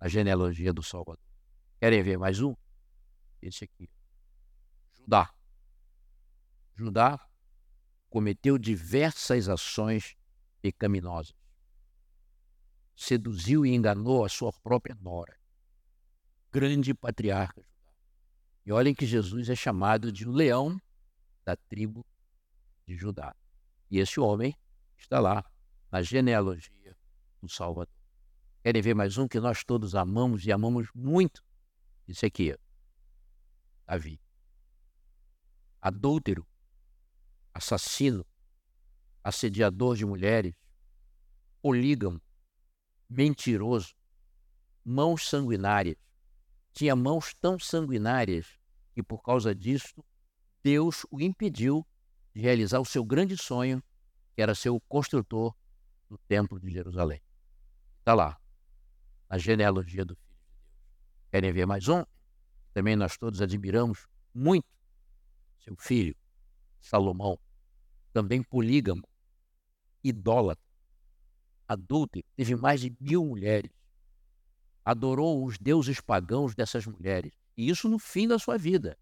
a 0.00 0.08
genealogia 0.08 0.72
do 0.72 0.82
Salvador. 0.82 1.22
Querem 1.78 2.02
ver 2.02 2.18
mais 2.18 2.40
um? 2.40 2.54
Esse 3.42 3.64
aqui. 3.64 3.90
Judá. 4.92 5.32
Judá 6.74 7.33
cometeu 8.14 8.56
diversas 8.56 9.48
ações 9.48 10.14
pecaminosas. 10.62 11.34
Seduziu 12.94 13.66
e 13.66 13.74
enganou 13.74 14.24
a 14.24 14.28
sua 14.28 14.52
própria 14.52 14.96
nora. 15.00 15.36
Grande 16.52 16.94
patriarca. 16.94 17.66
E 18.64 18.70
olhem 18.70 18.94
que 18.94 19.04
Jesus 19.04 19.48
é 19.48 19.56
chamado 19.56 20.12
de 20.12 20.28
o 20.28 20.30
leão 20.30 20.80
da 21.44 21.56
tribo 21.56 22.06
de 22.86 22.94
Judá. 22.94 23.34
E 23.90 23.98
esse 23.98 24.20
homem 24.20 24.56
está 24.96 25.18
lá 25.18 25.44
na 25.90 26.00
genealogia 26.00 26.96
do 27.42 27.48
Salvador. 27.48 27.92
Querem 28.62 28.80
ver 28.80 28.94
mais 28.94 29.18
um 29.18 29.26
que 29.26 29.40
nós 29.40 29.64
todos 29.64 29.96
amamos 29.96 30.46
e 30.46 30.52
amamos 30.52 30.86
muito? 30.94 31.44
Esse 32.06 32.26
aqui, 32.26 32.56
Davi. 33.84 34.20
Adúltero, 35.80 36.46
assassino, 37.54 38.26
assediador 39.22 39.96
de 39.96 40.04
mulheres, 40.04 40.52
polígamo, 41.62 42.20
mentiroso, 43.08 43.94
mãos 44.84 45.28
sanguinárias. 45.28 45.96
Tinha 46.72 46.96
mãos 46.96 47.32
tão 47.40 47.58
sanguinárias 47.58 48.58
que, 48.92 49.02
por 49.02 49.22
causa 49.22 49.54
disso, 49.54 50.04
Deus 50.62 51.06
o 51.10 51.20
impediu 51.20 51.86
de 52.34 52.40
realizar 52.40 52.80
o 52.80 52.84
seu 52.84 53.04
grande 53.04 53.36
sonho, 53.36 53.82
que 54.34 54.42
era 54.42 54.54
ser 54.54 54.70
o 54.70 54.80
construtor 54.80 55.54
do 56.08 56.18
Templo 56.18 56.58
de 56.58 56.68
Jerusalém. 56.70 57.22
Está 58.00 58.14
lá, 58.14 58.38
a 59.28 59.38
genealogia 59.38 60.04
do 60.04 60.16
Filho 60.16 60.34
de 60.34 60.42
Deus. 60.42 60.64
Querem 61.30 61.52
ver 61.52 61.66
mais 61.66 61.86
um? 61.88 62.04
Também 62.72 62.96
nós 62.96 63.16
todos 63.16 63.40
admiramos 63.40 64.08
muito 64.34 64.66
seu 65.60 65.76
filho, 65.76 66.14
Salomão, 66.84 67.38
também 68.12 68.42
polígamo, 68.42 69.08
idólatra, 70.02 70.62
adúltero, 71.66 72.26
teve 72.36 72.54
mais 72.54 72.78
de 72.78 72.94
mil 73.00 73.24
mulheres, 73.24 73.70
adorou 74.84 75.46
os 75.46 75.56
deuses 75.56 75.98
pagãos 75.98 76.54
dessas 76.54 76.84
mulheres, 76.86 77.32
e 77.56 77.70
isso 77.70 77.88
no 77.88 77.98
fim 77.98 78.28
da 78.28 78.38
sua 78.38 78.58
vida. 78.58 78.98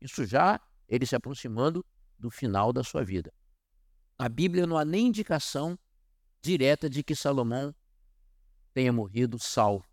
Isso 0.00 0.24
já 0.24 0.58
ele 0.88 1.04
se 1.04 1.14
aproximando 1.14 1.84
do 2.18 2.30
final 2.30 2.72
da 2.72 2.82
sua 2.82 3.04
vida. 3.04 3.30
A 4.18 4.26
Bíblia 4.26 4.66
não 4.66 4.78
há 4.78 4.84
nem 4.84 5.08
indicação 5.08 5.78
direta 6.40 6.88
de 6.88 7.02
que 7.02 7.14
Salomão 7.14 7.74
tenha 8.72 8.94
morrido 8.94 9.38
salvo. 9.38 9.84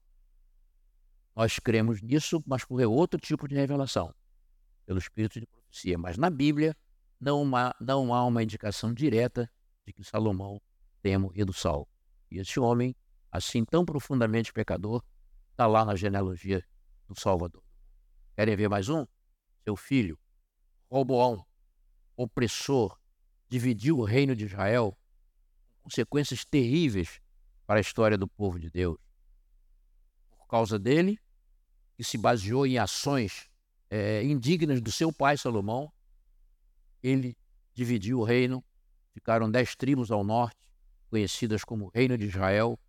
Nós 1.35 1.59
cremos 1.59 2.01
nisso, 2.01 2.41
mas 2.47 2.63
por 2.63 2.81
outro 2.83 3.19
tipo 3.19 3.49
de 3.49 3.55
revelação, 3.55 4.15
pelo 4.85 4.97
espírito 4.97 5.41
de 5.41 5.45
profecia. 5.45 5.97
Mas 5.97 6.17
na 6.17 6.29
Bíblia 6.29 6.75
não 7.19 7.55
há, 7.55 7.75
não 7.79 8.13
há 8.13 8.25
uma 8.25 8.43
indicação 8.43 8.93
direta 8.93 9.49
de 9.85 9.93
que 9.93 10.03
Salomão 10.03 10.61
tenha 11.01 11.17
morrido 11.17 11.53
salvo. 11.53 11.87
E 12.29 12.37
esse 12.39 12.59
homem, 12.59 12.95
assim 13.31 13.63
tão 13.63 13.85
profundamente 13.85 14.53
pecador, 14.53 15.03
está 15.51 15.65
lá 15.65 15.83
na 15.83 15.95
genealogia 15.95 16.63
do 17.07 17.19
Salvador. 17.19 17.63
Querem 18.35 18.55
ver 18.55 18.69
mais 18.69 18.89
um? 18.89 19.05
Seu 19.63 19.75
filho, 19.75 20.19
Roboão, 20.89 21.45
opressor, 22.15 22.97
dividiu 23.49 23.99
o 23.99 24.03
reino 24.03 24.35
de 24.35 24.45
Israel, 24.45 24.97
consequências 25.81 26.45
terríveis 26.45 27.19
para 27.65 27.79
a 27.79 27.81
história 27.81 28.17
do 28.17 28.27
povo 28.27 28.59
de 28.59 28.69
Deus. 28.69 28.97
Por 30.37 30.47
causa 30.47 30.77
dele, 30.77 31.19
que 31.95 32.03
se 32.03 32.17
baseou 32.17 32.65
em 32.65 32.77
ações 32.77 33.49
é, 33.89 34.23
indignas 34.23 34.81
do 34.81 34.91
seu 34.91 35.11
pai 35.11 35.37
Salomão, 35.37 35.91
ele 37.01 37.37
dividiu 37.73 38.19
o 38.19 38.23
reino, 38.23 38.63
ficaram 39.13 39.49
dez 39.49 39.75
tribos 39.75 40.11
ao 40.11 40.23
norte, 40.23 40.69
conhecidas 41.09 41.63
como 41.63 41.89
Reino 41.89 42.17
de 42.17 42.25
Israel, 42.25 42.79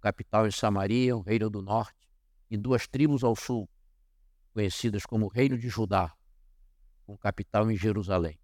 capital 0.00 0.46
em 0.46 0.50
Samaria, 0.50 1.16
o 1.16 1.20
Reino 1.20 1.48
do 1.48 1.62
Norte, 1.62 2.08
e 2.50 2.56
duas 2.56 2.86
tribos 2.86 3.22
ao 3.22 3.36
sul, 3.36 3.68
conhecidas 4.52 5.06
como 5.06 5.28
Reino 5.28 5.56
de 5.56 5.68
Judá, 5.68 6.12
com 7.06 7.16
capital 7.16 7.70
em 7.70 7.76
Jerusalém. 7.76 8.38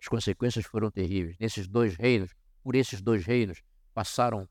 As 0.00 0.08
consequências 0.08 0.66
foram 0.66 0.90
terríveis. 0.90 1.36
Nesses 1.38 1.68
dois 1.68 1.94
reinos, 1.94 2.34
por 2.62 2.74
esses 2.74 3.00
dois 3.00 3.24
reinos, 3.24 3.62
passaram 3.94 4.48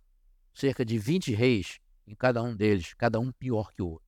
cerca 0.53 0.85
de 0.85 0.97
20 0.97 1.33
reis 1.33 1.79
em 2.07 2.15
cada 2.15 2.41
um 2.41 2.55
deles, 2.55 2.93
cada 2.93 3.19
um 3.19 3.31
pior 3.31 3.71
que 3.73 3.81
o 3.81 3.87
outro. 3.87 4.07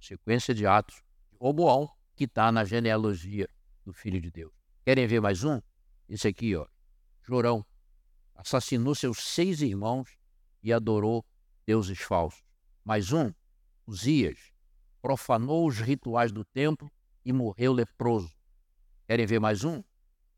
Sequência 0.00 0.54
de 0.54 0.66
atos 0.66 1.02
de 1.30 1.36
Roboão, 1.38 1.90
que 2.20 2.24
está 2.24 2.52
na 2.52 2.66
genealogia 2.66 3.48
do 3.82 3.94
Filho 3.94 4.20
de 4.20 4.30
Deus. 4.30 4.52
Querem 4.84 5.06
ver 5.06 5.22
mais 5.22 5.42
um? 5.42 5.58
Esse 6.06 6.28
aqui, 6.28 6.54
ó. 6.54 6.66
Jorão 7.22 7.64
assassinou 8.34 8.94
seus 8.94 9.20
seis 9.20 9.62
irmãos 9.62 10.18
e 10.62 10.70
adorou 10.70 11.24
deuses 11.66 11.98
falsos. 11.98 12.44
Mais 12.84 13.10
um, 13.10 13.32
Uzias, 13.86 14.52
profanou 15.00 15.66
os 15.66 15.78
rituais 15.78 16.30
do 16.30 16.44
templo 16.44 16.92
e 17.24 17.32
morreu 17.32 17.72
leproso. 17.72 18.36
Querem 19.06 19.24
ver 19.24 19.40
mais 19.40 19.64
um? 19.64 19.82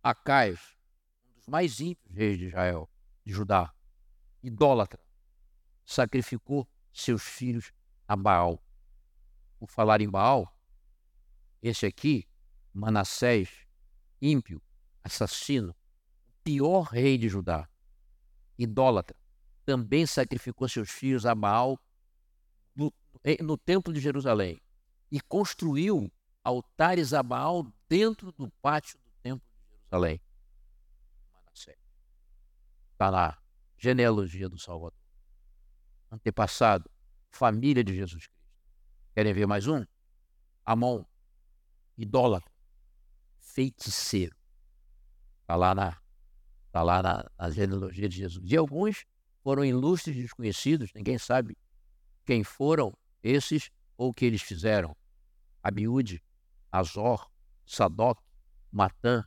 Acais, 0.05 0.61
um 1.27 1.35
dos 1.35 1.49
mais 1.49 1.81
ímpios 1.81 2.14
reis 2.14 2.38
de 2.38 2.47
Israel, 2.47 2.88
de 3.25 3.33
Judá, 3.33 3.75
idólatra, 4.40 5.03
sacrificou 5.85 6.64
seus 6.92 7.25
filhos 7.25 7.73
a 8.07 8.14
Baal. 8.14 8.62
Por 9.59 9.68
falar 9.68 10.01
em 10.01 10.09
Baal, 10.09 10.49
esse 11.62 11.87
aqui, 11.87 12.27
Manassés, 12.75 13.48
ímpio, 14.20 14.61
assassino, 15.05 15.75
pior 16.42 16.83
rei 16.83 17.16
de 17.16 17.29
Judá, 17.29 17.68
idólatra, 18.59 19.16
também 19.64 20.05
sacrificou 20.07 20.68
seus 20.68 20.90
filhos 20.90 21.25
a 21.25 21.35
Baal 21.35 21.79
no, 22.75 22.92
no 23.40 23.57
templo 23.57 23.92
de 23.92 24.01
Jerusalém 24.01 24.61
e 25.11 25.20
construiu 25.20 26.11
altares 26.42 27.14
a 27.14 27.22
Baal 27.22 27.72
dentro 27.88 28.33
do 28.33 28.51
pátio 28.61 28.98
do 28.98 29.12
templo 29.22 29.46
de 29.61 29.77
Jerusalém. 29.77 30.20
Manassés. 31.33 31.79
Está 32.92 33.09
lá 33.09 33.38
genealogia 33.79 34.48
do 34.48 34.59
Salvador. 34.59 34.98
Antepassado, 36.11 36.90
família 37.31 37.85
de 37.85 37.94
Jesus 37.94 38.27
Cristo. 38.27 38.42
Querem 39.14 39.33
ver 39.33 39.46
mais 39.46 39.66
um? 39.66 39.85
Amon, 40.64 41.05
idólatra, 41.96 42.50
feiticeiro. 43.38 44.37
Está 45.40 45.57
lá, 45.57 45.74
na, 45.74 45.96
tá 46.70 46.83
lá 46.83 47.02
na, 47.02 47.31
na 47.38 47.50
genealogia 47.50 48.09
de 48.09 48.16
Jesus. 48.16 48.50
E 48.50 48.57
alguns 48.57 49.05
foram 49.42 49.64
ilustres 49.64 50.16
desconhecidos, 50.16 50.90
ninguém 50.94 51.18
sabe 51.18 51.57
quem 52.24 52.44
foram 52.44 52.96
esses 53.22 53.70
ou 53.96 54.11
o 54.11 54.14
que 54.14 54.24
eles 54.24 54.42
fizeram. 54.42 54.96
Abiúde, 55.62 56.22
Azor, 56.70 57.31
Sadoc, 57.66 58.20
Matã, 58.70 59.24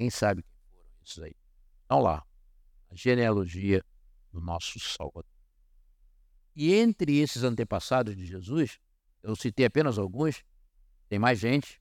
Ninguém 0.00 0.10
sabe 0.10 0.42
quem 0.42 0.52
foram 0.70 0.86
esses 1.04 1.18
aí. 1.18 1.36
Então 1.84 2.00
lá, 2.00 2.24
a 2.90 2.94
genealogia 2.94 3.84
do 4.32 4.40
nosso 4.40 4.80
Salvador. 4.80 5.30
E 6.56 6.72
entre 6.72 7.18
esses 7.18 7.42
antepassados 7.42 8.16
de 8.16 8.24
Jesus, 8.24 8.78
eu 9.22 9.36
citei 9.36 9.66
apenas 9.66 9.98
alguns, 9.98 10.42
tem 11.06 11.18
mais 11.18 11.38
gente? 11.38 11.80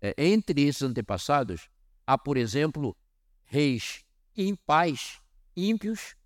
É, 0.00 0.14
entre 0.16 0.62
esses 0.62 0.82
antepassados, 0.82 1.68
há, 2.06 2.16
por 2.16 2.36
exemplo, 2.36 2.96
reis 3.44 4.04
impais, 4.36 5.20
ímpios, 5.56 6.16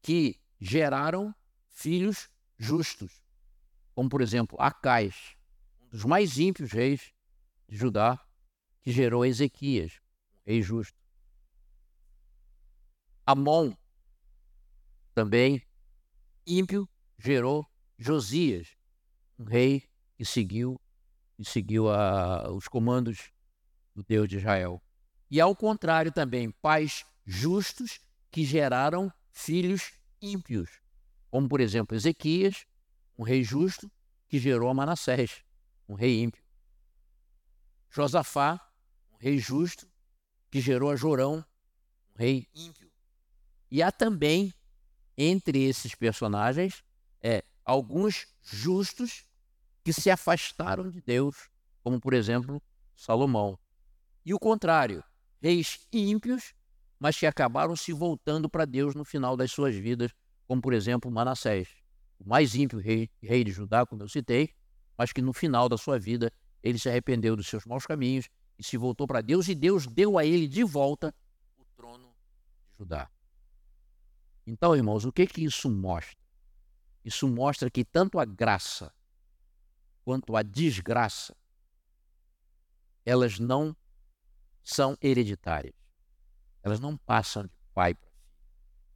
que 0.00 0.38
geraram 0.60 1.34
filhos 1.70 2.28
justos, 2.58 3.22
como, 3.94 4.08
por 4.08 4.20
exemplo, 4.20 4.60
Acais, 4.60 5.34
um 5.80 5.88
dos 5.88 6.04
mais 6.04 6.38
ímpios 6.38 6.70
reis 6.70 7.12
de 7.68 7.76
Judá, 7.76 8.24
que 8.82 8.92
gerou 8.92 9.24
Ezequias, 9.24 10.00
um 10.34 10.50
rei 10.50 10.62
justo. 10.62 10.96
Amon, 13.26 13.74
também 15.14 15.62
ímpio, 16.46 16.88
gerou 17.18 17.66
Josias, 17.98 18.68
um 19.38 19.44
rei 19.44 19.82
que 20.16 20.24
seguiu 20.24 20.78
e 21.38 21.44
seguiu 21.44 21.90
a, 21.90 22.50
os 22.52 22.68
comandos 22.68 23.30
do 23.94 24.02
Deus 24.02 24.28
de 24.28 24.36
Israel. 24.36 24.82
E 25.30 25.40
ao 25.40 25.54
contrário 25.54 26.12
também, 26.12 26.50
pais 26.50 27.04
justos 27.24 28.00
que 28.30 28.44
geraram 28.44 29.12
filhos 29.32 29.92
ímpios, 30.20 30.80
como 31.30 31.48
por 31.48 31.60
exemplo 31.60 31.96
Ezequias, 31.96 32.66
um 33.16 33.22
rei 33.22 33.42
justo 33.42 33.90
que 34.28 34.38
gerou 34.38 34.68
a 34.68 34.74
Manassés, 34.74 35.44
um 35.88 35.94
rei 35.94 36.22
ímpio. 36.22 36.42
Josafá, 37.90 38.60
um 39.12 39.16
rei 39.16 39.38
justo 39.38 39.88
que 40.50 40.60
gerou 40.60 40.90
a 40.90 40.96
Jorão, 40.96 41.44
um 42.14 42.18
rei 42.18 42.48
ímpio. 42.54 42.90
E 43.70 43.82
há 43.82 43.90
também 43.90 44.52
entre 45.16 45.64
esses 45.64 45.94
personagens 45.94 46.84
é, 47.22 47.44
alguns 47.64 48.26
justos 48.42 49.24
que 49.84 49.92
se 49.92 50.10
afastaram 50.10 50.90
de 50.90 51.00
Deus, 51.02 51.50
como 51.82 52.00
por 52.00 52.14
exemplo 52.14 52.60
Salomão. 52.96 53.58
E 54.24 54.32
o 54.32 54.38
contrário, 54.38 55.04
reis 55.42 55.86
ímpios, 55.92 56.54
mas 56.98 57.18
que 57.18 57.26
acabaram 57.26 57.76
se 57.76 57.92
voltando 57.92 58.48
para 58.48 58.64
Deus 58.64 58.94
no 58.94 59.04
final 59.04 59.36
das 59.36 59.52
suas 59.52 59.76
vidas, 59.76 60.10
como 60.46 60.62
por 60.62 60.72
exemplo 60.72 61.10
Manassés, 61.10 61.68
o 62.18 62.26
mais 62.26 62.54
ímpio 62.54 62.78
rei, 62.78 63.10
rei 63.22 63.44
de 63.44 63.52
Judá, 63.52 63.84
como 63.84 64.02
eu 64.02 64.08
citei, 64.08 64.54
mas 64.96 65.12
que 65.12 65.20
no 65.20 65.34
final 65.34 65.68
da 65.68 65.76
sua 65.76 65.98
vida 65.98 66.32
ele 66.62 66.78
se 66.78 66.88
arrependeu 66.88 67.36
dos 67.36 67.46
seus 67.46 67.66
maus 67.66 67.84
caminhos 67.84 68.30
e 68.58 68.64
se 68.64 68.78
voltou 68.78 69.06
para 69.06 69.20
Deus, 69.20 69.48
e 69.48 69.54
Deus 69.54 69.86
deu 69.86 70.16
a 70.16 70.24
ele 70.24 70.48
de 70.48 70.64
volta 70.64 71.14
o 71.58 71.64
trono 71.76 72.14
de 72.70 72.78
Judá. 72.78 73.10
Então, 74.46 74.74
irmãos, 74.74 75.04
o 75.04 75.12
que 75.12 75.26
que 75.26 75.44
isso 75.44 75.68
mostra? 75.70 76.16
Isso 77.04 77.28
mostra 77.28 77.70
que 77.70 77.84
tanto 77.84 78.18
a 78.18 78.24
graça 78.24 78.90
quanto 80.04 80.36
a 80.36 80.42
desgraça, 80.42 81.36
elas 83.04 83.38
não 83.38 83.76
são 84.62 84.96
hereditárias. 85.00 85.74
Elas 86.62 86.80
não 86.80 86.96
passam 86.96 87.44
de 87.44 87.52
pai 87.74 87.94
para 87.94 88.08
filho. 88.08 88.22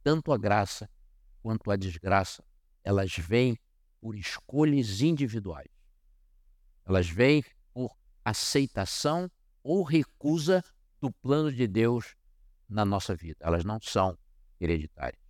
Tanto 0.03 0.31
a 0.31 0.37
graça 0.37 0.89
quanto 1.41 1.69
a 1.69 1.75
desgraça, 1.75 2.43
elas 2.83 3.15
vêm 3.15 3.57
por 3.99 4.15
escolhas 4.15 5.01
individuais. 5.01 5.69
Elas 6.85 7.07
vêm 7.07 7.43
por 7.73 7.95
aceitação 8.23 9.29
ou 9.61 9.83
recusa 9.83 10.63
do 10.99 11.11
plano 11.11 11.51
de 11.51 11.67
Deus 11.67 12.15
na 12.67 12.83
nossa 12.83 13.15
vida. 13.15 13.37
Elas 13.41 13.63
não 13.63 13.79
são 13.81 14.17
hereditárias. 14.59 15.21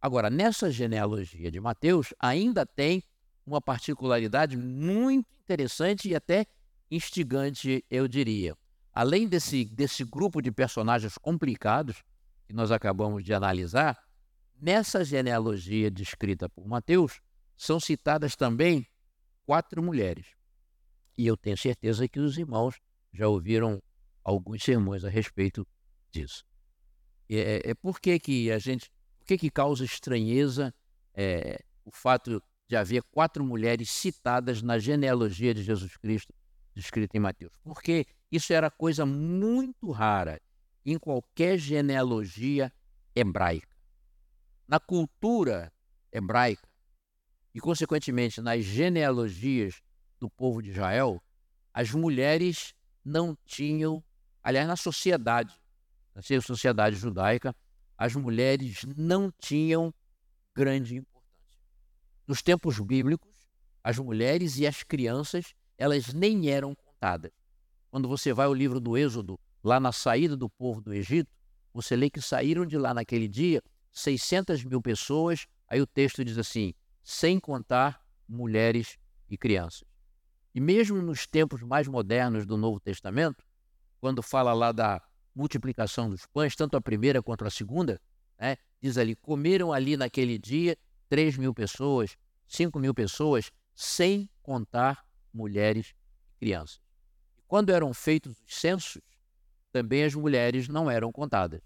Agora, 0.00 0.30
nessa 0.30 0.70
genealogia 0.70 1.50
de 1.50 1.60
Mateus, 1.60 2.14
ainda 2.18 2.64
tem 2.64 3.02
uma 3.50 3.60
particularidade 3.60 4.56
muito 4.56 5.28
interessante 5.42 6.08
e 6.08 6.14
até 6.14 6.46
instigante, 6.90 7.84
eu 7.90 8.06
diria. 8.06 8.56
Além 8.92 9.28
desse, 9.28 9.64
desse 9.64 10.04
grupo 10.04 10.40
de 10.40 10.50
personagens 10.50 11.16
complicados 11.18 12.02
que 12.46 12.52
nós 12.52 12.70
acabamos 12.70 13.24
de 13.24 13.32
analisar, 13.32 13.98
nessa 14.60 15.04
genealogia 15.04 15.90
descrita 15.90 16.48
por 16.48 16.66
Mateus, 16.66 17.20
são 17.56 17.78
citadas 17.78 18.34
também 18.36 18.86
quatro 19.44 19.82
mulheres. 19.82 20.26
E 21.16 21.26
eu 21.26 21.36
tenho 21.36 21.56
certeza 21.56 22.08
que 22.08 22.18
os 22.18 22.38
irmãos 22.38 22.76
já 23.12 23.28
ouviram 23.28 23.82
alguns 24.24 24.62
sermões 24.62 25.04
a 25.04 25.08
respeito 25.08 25.66
disso. 26.10 26.44
É, 27.28 27.70
é 27.70 27.74
por 27.74 28.00
que, 28.00 28.18
que 28.18 28.50
a 28.50 28.58
gente 28.58 28.90
que, 29.24 29.38
que 29.38 29.50
causa 29.50 29.84
estranheza 29.84 30.74
é, 31.14 31.62
o 31.84 31.92
fato 31.92 32.42
de 32.70 32.76
haver 32.76 33.02
quatro 33.10 33.44
mulheres 33.44 33.90
citadas 33.90 34.62
na 34.62 34.78
genealogia 34.78 35.52
de 35.52 35.60
Jesus 35.60 35.96
Cristo, 35.96 36.32
descrita 36.72 37.16
em 37.16 37.20
Mateus? 37.20 37.52
Porque 37.64 38.06
isso 38.30 38.52
era 38.52 38.70
coisa 38.70 39.04
muito 39.04 39.90
rara 39.90 40.40
em 40.86 40.96
qualquer 40.96 41.58
genealogia 41.58 42.72
hebraica. 43.12 43.76
Na 44.68 44.78
cultura 44.78 45.72
hebraica 46.12 46.68
e, 47.52 47.58
consequentemente, 47.58 48.40
nas 48.40 48.62
genealogias 48.62 49.82
do 50.20 50.30
povo 50.30 50.62
de 50.62 50.70
Israel, 50.70 51.20
as 51.74 51.90
mulheres 51.90 52.72
não 53.04 53.36
tinham, 53.44 54.00
aliás, 54.44 54.68
na 54.68 54.76
sociedade, 54.76 55.60
na 56.14 56.22
sociedade 56.40 56.94
judaica, 56.94 57.52
as 57.98 58.14
mulheres 58.14 58.84
não 58.96 59.28
tinham 59.40 59.92
grande. 60.54 61.04
Nos 62.30 62.42
tempos 62.42 62.78
bíblicos, 62.78 63.28
as 63.82 63.98
mulheres 63.98 64.56
e 64.56 64.64
as 64.64 64.84
crianças, 64.84 65.52
elas 65.76 66.14
nem 66.14 66.48
eram 66.48 66.76
contadas. 66.76 67.32
Quando 67.90 68.06
você 68.06 68.32
vai 68.32 68.46
ao 68.46 68.54
livro 68.54 68.78
do 68.78 68.96
Êxodo, 68.96 69.36
lá 69.64 69.80
na 69.80 69.90
saída 69.90 70.36
do 70.36 70.48
povo 70.48 70.80
do 70.80 70.94
Egito, 70.94 71.28
você 71.74 71.96
lê 71.96 72.08
que 72.08 72.20
saíram 72.20 72.64
de 72.64 72.78
lá 72.78 72.94
naquele 72.94 73.26
dia 73.26 73.60
600 73.90 74.62
mil 74.62 74.80
pessoas, 74.80 75.48
aí 75.66 75.80
o 75.80 75.86
texto 75.88 76.24
diz 76.24 76.38
assim, 76.38 76.72
sem 77.02 77.40
contar 77.40 78.00
mulheres 78.28 78.96
e 79.28 79.36
crianças. 79.36 79.82
E 80.54 80.60
mesmo 80.60 81.02
nos 81.02 81.26
tempos 81.26 81.64
mais 81.64 81.88
modernos 81.88 82.46
do 82.46 82.56
Novo 82.56 82.78
Testamento, 82.78 83.44
quando 84.00 84.22
fala 84.22 84.52
lá 84.52 84.70
da 84.70 85.02
multiplicação 85.34 86.08
dos 86.08 86.26
pães, 86.26 86.54
tanto 86.54 86.76
a 86.76 86.80
primeira 86.80 87.20
quanto 87.20 87.44
a 87.44 87.50
segunda, 87.50 88.00
né? 88.38 88.56
diz 88.80 88.96
ali, 88.96 89.16
comeram 89.16 89.72
ali 89.72 89.96
naquele 89.96 90.38
dia 90.38 90.78
3 91.10 91.36
mil 91.36 91.52
pessoas, 91.52 92.16
5 92.46 92.78
mil 92.78 92.94
pessoas, 92.94 93.50
sem 93.74 94.30
contar 94.40 95.04
mulheres 95.34 95.92
e 96.28 96.38
crianças. 96.38 96.80
E 97.36 97.42
quando 97.48 97.70
eram 97.70 97.92
feitos 97.92 98.36
os 98.40 98.54
censos, 98.54 99.02
também 99.72 100.04
as 100.04 100.14
mulheres 100.14 100.68
não 100.68 100.88
eram 100.90 101.10
contadas. 101.10 101.60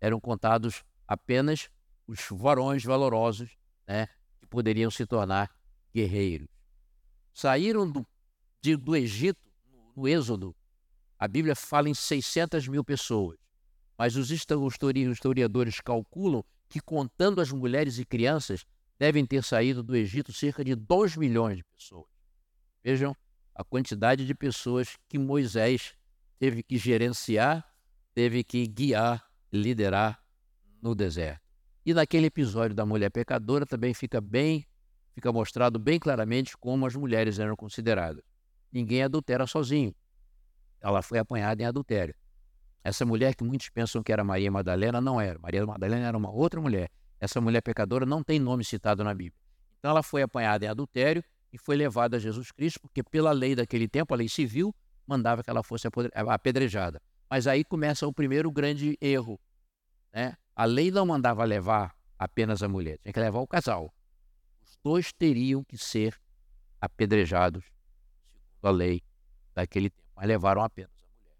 Eram 0.00 0.20
contados 0.20 0.82
apenas 1.06 1.70
os 2.06 2.20
varões 2.30 2.82
valorosos, 2.82 3.56
né, 3.86 4.08
que 4.40 4.46
poderiam 4.48 4.90
se 4.90 5.06
tornar 5.06 5.50
guerreiros. 5.94 6.48
Saíram 7.32 7.90
do, 7.90 8.06
de, 8.60 8.76
do 8.76 8.96
Egito, 8.96 9.48
no, 9.96 10.08
Êxodo, 10.08 10.56
a 11.18 11.28
Bíblia 11.28 11.54
fala 11.54 11.88
em 11.88 11.94
600 11.94 12.66
mil 12.66 12.84
pessoas, 12.84 13.38
mas 13.96 14.16
os 14.16 14.30
historiadores 14.32 15.80
calculam 15.80 16.44
que, 16.68 16.80
contando 16.80 17.40
as 17.40 17.52
mulheres 17.52 17.98
e 17.98 18.04
crianças, 18.04 18.64
devem 19.02 19.26
ter 19.26 19.42
saído 19.42 19.82
do 19.82 19.96
Egito 19.96 20.32
cerca 20.32 20.62
de 20.62 20.76
2 20.76 21.16
milhões 21.16 21.56
de 21.56 21.64
pessoas. 21.64 22.06
Vejam 22.84 23.16
a 23.52 23.64
quantidade 23.64 24.24
de 24.24 24.32
pessoas 24.32 24.96
que 25.08 25.18
Moisés 25.18 25.96
teve 26.38 26.62
que 26.62 26.78
gerenciar, 26.78 27.68
teve 28.14 28.44
que 28.44 28.64
guiar, 28.64 29.28
liderar 29.52 30.22
no 30.80 30.94
deserto. 30.94 31.42
E 31.84 31.92
naquele 31.92 32.26
episódio 32.26 32.76
da 32.76 32.86
mulher 32.86 33.10
pecadora 33.10 33.66
também 33.66 33.92
fica 33.92 34.20
bem, 34.20 34.64
fica 35.16 35.32
mostrado 35.32 35.80
bem 35.80 35.98
claramente 35.98 36.56
como 36.56 36.86
as 36.86 36.94
mulheres 36.94 37.40
eram 37.40 37.56
consideradas. 37.56 38.22
Ninguém 38.70 39.02
adultera 39.02 39.48
sozinho 39.48 39.92
ela 40.80 41.02
foi 41.02 41.18
apanhada 41.18 41.60
em 41.60 41.66
adultério. 41.66 42.14
Essa 42.84 43.04
mulher 43.04 43.34
que 43.34 43.42
muitos 43.42 43.68
pensam 43.68 44.00
que 44.00 44.12
era 44.12 44.22
Maria 44.22 44.50
Madalena, 44.50 45.00
não 45.00 45.20
era. 45.20 45.40
Maria 45.40 45.66
Madalena 45.66 46.06
era 46.06 46.16
uma 46.16 46.30
outra 46.30 46.60
mulher. 46.60 46.88
Essa 47.22 47.40
mulher 47.40 47.60
pecadora 47.60 48.04
não 48.04 48.20
tem 48.20 48.40
nome 48.40 48.64
citado 48.64 49.04
na 49.04 49.14
Bíblia. 49.14 49.40
Então 49.78 49.92
ela 49.92 50.02
foi 50.02 50.22
apanhada 50.22 50.64
em 50.64 50.68
adultério 50.68 51.22
e 51.52 51.56
foi 51.56 51.76
levada 51.76 52.16
a 52.16 52.20
Jesus 52.20 52.50
Cristo, 52.50 52.80
porque 52.80 53.00
pela 53.00 53.30
lei 53.30 53.54
daquele 53.54 53.86
tempo, 53.86 54.12
a 54.12 54.16
lei 54.16 54.28
civil, 54.28 54.74
mandava 55.06 55.40
que 55.40 55.48
ela 55.48 55.62
fosse 55.62 55.86
apedrejada. 56.26 57.00
Mas 57.30 57.46
aí 57.46 57.62
começa 57.62 58.08
o 58.08 58.12
primeiro 58.12 58.50
grande 58.50 58.98
erro. 59.00 59.38
Né? 60.12 60.36
A 60.56 60.64
lei 60.64 60.90
não 60.90 61.06
mandava 61.06 61.44
levar 61.44 61.94
apenas 62.18 62.60
a 62.60 62.66
mulher, 62.66 62.98
tinha 63.00 63.12
que 63.12 63.20
levar 63.20 63.38
o 63.38 63.46
casal. 63.46 63.94
Os 64.60 64.76
dois 64.82 65.12
teriam 65.12 65.62
que 65.62 65.78
ser 65.78 66.20
apedrejados, 66.80 67.64
segundo 68.34 68.66
a 68.66 68.70
lei 68.72 69.00
daquele 69.54 69.90
tempo 69.90 70.02
mas 70.16 70.26
levaram 70.26 70.62
apenas 70.62 70.90
a 70.90 71.06
mulher. 71.06 71.36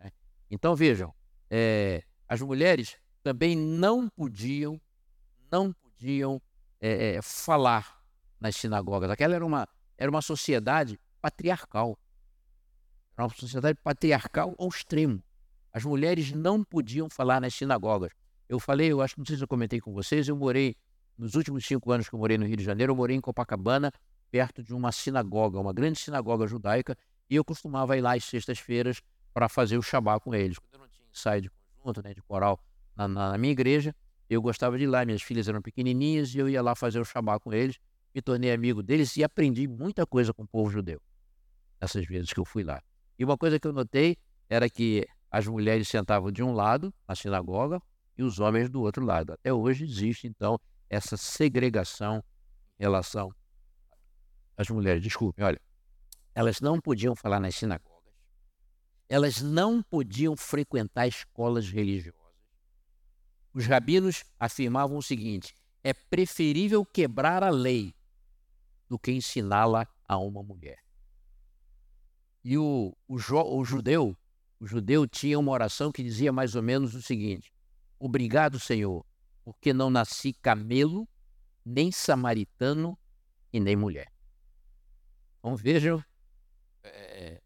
Né? 0.00 0.12
Então 0.50 0.74
vejam, 0.74 1.14
é, 1.48 2.02
as 2.28 2.40
mulheres 2.40 2.96
também 3.22 3.56
não 3.56 4.08
podiam, 4.08 4.80
não 5.50 5.72
podiam 5.72 6.40
é, 6.80 7.20
falar 7.22 8.00
nas 8.40 8.56
sinagogas. 8.56 9.10
Aquela 9.10 9.34
era 9.34 9.44
uma, 9.44 9.68
era 9.96 10.10
uma 10.10 10.22
sociedade 10.22 10.98
patriarcal. 11.20 11.98
Era 13.16 13.24
uma 13.26 13.34
sociedade 13.34 13.78
patriarcal 13.82 14.54
ao 14.58 14.68
extremo. 14.68 15.22
As 15.72 15.84
mulheres 15.84 16.32
não 16.32 16.64
podiam 16.64 17.08
falar 17.08 17.40
nas 17.40 17.54
sinagogas. 17.54 18.12
Eu 18.48 18.58
falei, 18.58 18.90
eu 18.90 19.00
acho 19.00 19.14
que 19.14 19.20
não 19.20 19.26
sei 19.26 19.36
se 19.36 19.42
eu 19.42 19.48
comentei 19.48 19.80
com 19.80 19.92
vocês, 19.92 20.26
eu 20.26 20.34
morei, 20.34 20.76
nos 21.16 21.34
últimos 21.34 21.64
cinco 21.64 21.92
anos 21.92 22.08
que 22.08 22.14
eu 22.14 22.18
morei 22.18 22.36
no 22.36 22.46
Rio 22.46 22.56
de 22.56 22.64
Janeiro, 22.64 22.92
eu 22.92 22.96
morei 22.96 23.16
em 23.16 23.20
Copacabana, 23.20 23.92
perto 24.30 24.62
de 24.62 24.74
uma 24.74 24.90
sinagoga, 24.90 25.60
uma 25.60 25.72
grande 25.72 25.98
sinagoga 25.98 26.46
judaica, 26.46 26.96
e 27.28 27.36
eu 27.36 27.44
costumava 27.44 27.96
ir 27.96 28.00
lá 28.00 28.14
às 28.14 28.24
sextas-feiras 28.24 29.00
para 29.32 29.48
fazer 29.48 29.78
o 29.78 29.82
Shabá 29.82 30.18
com 30.18 30.34
eles. 30.34 30.58
Quando 30.58 30.74
eu 30.74 30.80
não 30.80 30.88
tinha 30.88 31.06
ensaio 31.08 31.42
de 31.42 31.50
conjunto, 31.78 32.02
né, 32.02 32.12
de 32.12 32.22
coral 32.22 32.60
na, 32.96 33.06
na, 33.06 33.38
minha 33.38 33.52
igreja, 33.52 33.94
eu 34.30 34.40
gostava 34.40 34.78
de 34.78 34.84
ir 34.84 34.86
lá. 34.86 35.04
Minhas 35.04 35.22
filhas 35.22 35.48
eram 35.48 35.60
pequenininhas 35.60 36.32
e 36.34 36.38
eu 36.38 36.48
ia 36.48 36.62
lá 36.62 36.76
fazer 36.76 37.00
o 37.00 37.04
Shabá 37.04 37.38
com 37.40 37.52
eles. 37.52 37.78
Me 38.14 38.22
tornei 38.22 38.52
amigo 38.52 38.82
deles 38.82 39.16
e 39.16 39.24
aprendi 39.24 39.66
muita 39.66 40.06
coisa 40.06 40.32
com 40.32 40.44
o 40.44 40.46
povo 40.46 40.70
judeu, 40.70 41.00
nessas 41.80 42.06
vezes 42.06 42.32
que 42.32 42.40
eu 42.40 42.44
fui 42.44 42.62
lá. 42.62 42.80
E 43.18 43.24
uma 43.24 43.36
coisa 43.36 43.58
que 43.58 43.66
eu 43.66 43.72
notei 43.72 44.16
era 44.48 44.70
que 44.70 45.06
as 45.30 45.46
mulheres 45.46 45.88
sentavam 45.88 46.30
de 46.32 46.42
um 46.42 46.52
lado, 46.52 46.92
na 47.06 47.14
sinagoga, 47.14 47.80
e 48.16 48.22
os 48.22 48.38
homens 48.40 48.68
do 48.68 48.82
outro 48.82 49.04
lado. 49.04 49.32
Até 49.32 49.52
hoje 49.52 49.84
existe, 49.84 50.26
então, 50.26 50.58
essa 50.88 51.16
segregação 51.16 52.22
em 52.78 52.82
relação 52.82 53.32
às 54.56 54.68
mulheres. 54.68 55.02
Desculpem, 55.02 55.44
olha, 55.44 55.60
elas 56.34 56.60
não 56.60 56.80
podiam 56.80 57.14
falar 57.14 57.40
nas 57.40 57.54
sinagogas, 57.54 58.12
elas 59.08 59.40
não 59.40 59.82
podiam 59.82 60.36
frequentar 60.36 61.06
escolas 61.06 61.68
religiosas. 61.70 62.19
Os 63.52 63.66
rabinos 63.66 64.24
afirmavam 64.38 64.96
o 64.96 65.02
seguinte: 65.02 65.54
é 65.82 65.92
preferível 65.92 66.84
quebrar 66.84 67.42
a 67.42 67.50
lei 67.50 67.94
do 68.88 68.98
que 68.98 69.12
ensiná-la 69.12 69.86
a 70.06 70.18
uma 70.18 70.42
mulher. 70.42 70.78
E 72.42 72.56
o, 72.56 72.96
o, 73.06 73.16
o 73.16 73.64
judeu 73.64 74.16
o 74.60 74.66
judeu 74.66 75.06
tinha 75.06 75.38
uma 75.38 75.52
oração 75.52 75.90
que 75.90 76.02
dizia 76.02 76.30
mais 76.30 76.54
ou 76.54 76.62
menos 76.62 76.94
o 76.94 77.00
seguinte: 77.00 77.50
Obrigado, 77.98 78.60
Senhor, 78.60 79.04
porque 79.42 79.72
não 79.72 79.88
nasci 79.88 80.34
camelo, 80.34 81.08
nem 81.64 81.90
samaritano 81.90 82.96
e 83.50 83.58
nem 83.58 83.74
mulher. 83.74 84.12
Então 85.38 85.56
vejam 85.56 86.04
é, 86.84 87.40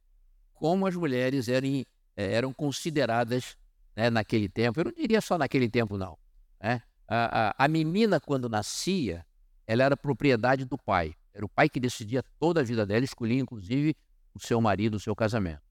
como 0.54 0.88
as 0.88 0.96
mulheres 0.96 1.48
eram, 1.48 1.84
é, 2.16 2.32
eram 2.32 2.52
consideradas 2.52 3.56
né, 3.96 4.10
naquele 4.10 4.48
tempo. 4.48 4.80
Eu 4.80 4.84
não 4.84 4.92
diria 4.92 5.20
só 5.20 5.38
naquele 5.38 5.68
tempo, 5.68 5.96
não. 5.96 6.18
Né? 6.60 6.82
A, 7.06 7.48
a, 7.48 7.64
a 7.64 7.68
menina, 7.68 8.20
quando 8.20 8.48
nascia, 8.48 9.24
ela 9.66 9.84
era 9.84 9.96
propriedade 9.96 10.64
do 10.64 10.78
pai. 10.78 11.14
Era 11.32 11.44
o 11.44 11.48
pai 11.48 11.68
que 11.68 11.80
decidia 11.80 12.22
toda 12.38 12.60
a 12.60 12.64
vida 12.64 12.86
dela, 12.86 13.04
escolhia 13.04 13.40
inclusive 13.40 13.96
o 14.34 14.40
seu 14.40 14.60
marido, 14.60 14.94
o 14.96 15.00
seu 15.00 15.14
casamento. 15.14 15.64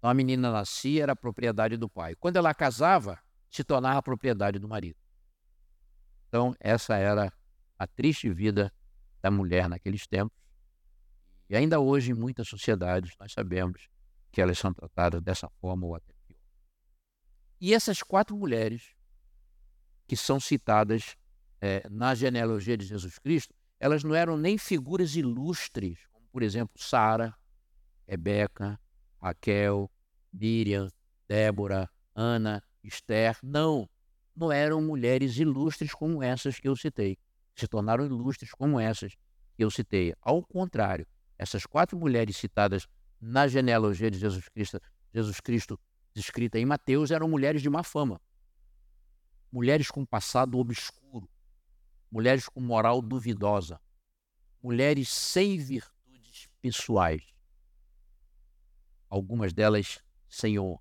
Então 0.00 0.08
a 0.08 0.14
menina 0.14 0.50
nascia, 0.50 1.02
era 1.02 1.14
propriedade 1.14 1.76
do 1.76 1.86
pai. 1.86 2.14
Quando 2.14 2.36
ela 2.36 2.54
casava, 2.54 3.20
se 3.50 3.62
tornava 3.62 4.02
propriedade 4.02 4.58
do 4.58 4.66
marido. 4.66 4.96
Então 6.26 6.56
essa 6.58 6.96
era 6.96 7.30
a 7.78 7.86
triste 7.86 8.30
vida 8.30 8.72
da 9.20 9.30
mulher 9.30 9.68
naqueles 9.68 10.06
tempos. 10.06 10.34
E 11.50 11.56
ainda 11.56 11.80
hoje, 11.80 12.12
em 12.12 12.14
muitas 12.14 12.48
sociedades, 12.48 13.14
nós 13.20 13.32
sabemos 13.32 13.88
que 14.32 14.40
elas 14.40 14.58
são 14.58 14.72
tratadas 14.72 15.20
dessa 15.20 15.50
forma 15.60 15.86
ou 15.86 15.94
até. 15.94 16.14
E 17.60 17.74
essas 17.74 18.02
quatro 18.02 18.36
mulheres 18.36 18.94
que 20.06 20.16
são 20.16 20.40
citadas 20.40 21.16
é, 21.60 21.86
na 21.90 22.14
genealogia 22.14 22.76
de 22.76 22.86
Jesus 22.86 23.18
Cristo, 23.18 23.54
elas 23.78 24.02
não 24.02 24.14
eram 24.14 24.36
nem 24.36 24.56
figuras 24.56 25.14
ilustres, 25.14 26.06
como 26.10 26.26
por 26.32 26.42
exemplo 26.42 26.74
Sara, 26.76 27.34
Rebeca, 28.08 28.80
Raquel, 29.20 29.90
Miriam, 30.32 30.88
Débora, 31.28 31.88
Ana, 32.14 32.62
Esther. 32.82 33.36
Não, 33.42 33.88
não 34.34 34.50
eram 34.50 34.80
mulheres 34.80 35.36
ilustres 35.36 35.92
como 35.92 36.22
essas 36.22 36.58
que 36.58 36.66
eu 36.66 36.74
citei. 36.74 37.18
Se 37.54 37.68
tornaram 37.68 38.06
ilustres 38.06 38.52
como 38.52 38.80
essas 38.80 39.14
que 39.54 39.62
eu 39.62 39.70
citei. 39.70 40.14
Ao 40.22 40.42
contrário, 40.42 41.06
essas 41.38 41.66
quatro 41.66 41.98
mulheres 41.98 42.36
citadas 42.36 42.86
na 43.20 43.46
genealogia 43.46 44.10
de 44.10 44.18
Jesus 44.18 44.48
Cristo, 44.48 44.80
Jesus 45.12 45.40
Cristo 45.40 45.78
descrita 46.12 46.58
em 46.58 46.66
Mateus, 46.66 47.10
eram 47.10 47.28
mulheres 47.28 47.62
de 47.62 47.70
má 47.70 47.82
fama. 47.82 48.20
Mulheres 49.50 49.90
com 49.90 50.04
passado 50.04 50.58
obscuro, 50.58 51.28
mulheres 52.10 52.48
com 52.48 52.60
moral 52.60 53.02
duvidosa, 53.02 53.80
mulheres 54.62 55.08
sem 55.08 55.58
virtudes 55.58 56.48
pessoais 56.60 57.30
algumas 59.10 59.52
delas 59.52 59.98
Senhor. 60.28 60.80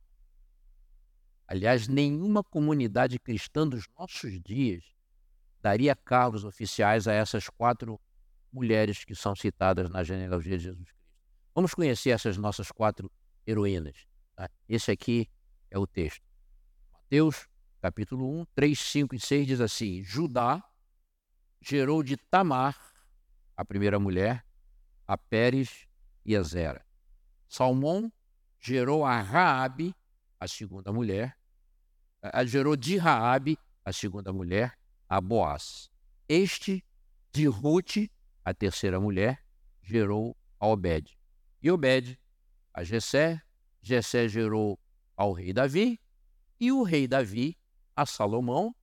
Aliás, 1.48 1.88
nenhuma 1.88 2.44
comunidade 2.44 3.18
cristã 3.18 3.68
dos 3.68 3.88
nossos 3.98 4.40
dias 4.40 4.84
daria 5.60 5.96
cargos 5.96 6.44
oficiais 6.44 7.08
a 7.08 7.14
essas 7.14 7.50
quatro 7.50 8.00
mulheres 8.54 9.04
que 9.04 9.16
são 9.16 9.36
citadas 9.36 9.90
na 9.90 10.04
genealogia 10.04 10.58
de 10.58 10.66
Jesus 10.66 10.84
Cristo. 10.84 11.00
Vamos 11.56 11.74
conhecer 11.74 12.12
essas 12.12 12.38
nossas 12.38 12.72
quatro 12.72 13.12
heroínas. 13.46 14.08
Tá? 14.40 14.50
Esse 14.70 14.90
aqui 14.90 15.30
é 15.70 15.78
o 15.78 15.86
texto. 15.86 16.24
Mateus, 16.94 17.46
capítulo 17.82 18.40
1, 18.40 18.46
3, 18.56 18.80
5 18.80 19.16
e 19.16 19.20
6 19.20 19.48
diz 19.48 19.60
assim: 19.60 20.02
Judá 20.02 20.64
gerou 21.62 22.02
de 22.02 22.16
Tamar, 22.16 22.80
a 23.58 23.66
primeira 23.66 24.00
mulher, 24.00 24.46
a 25.06 25.18
Pérez 25.18 25.90
e 26.26 26.38
a 26.38 26.42
Zera. 26.42 26.86
Salmão 27.50 28.10
gerou 28.62 29.04
a 29.04 29.20
Raabe, 29.20 29.94
a 30.40 30.48
segunda 30.48 30.94
mulher, 30.94 31.38
a, 32.22 32.46
gerou 32.46 32.78
de 32.78 32.96
Raabe, 32.96 33.60
a 33.84 33.92
segunda 33.92 34.32
mulher, 34.32 34.80
a 35.10 35.20
Boaz. 35.20 35.92
Este 36.30 36.82
de 37.34 37.46
Ruth, 37.46 38.10
a 38.46 38.54
terceira 38.54 39.02
mulher, 39.02 39.44
gerou 39.82 40.38
a 40.58 40.68
Obed. 40.68 41.14
E 41.62 41.70
Obed 41.70 42.18
a 42.74 42.86
Jessé, 42.86 43.42
Jessé 43.82 44.28
gerou 44.28 44.80
ao 45.16 45.34
rei 45.34 45.54
Davi, 45.54 46.00
e 46.60 46.72
o 46.72 46.84
rei 46.84 47.08
Davi 47.08 47.58
a 47.96 48.06
Salomão, 48.06 48.74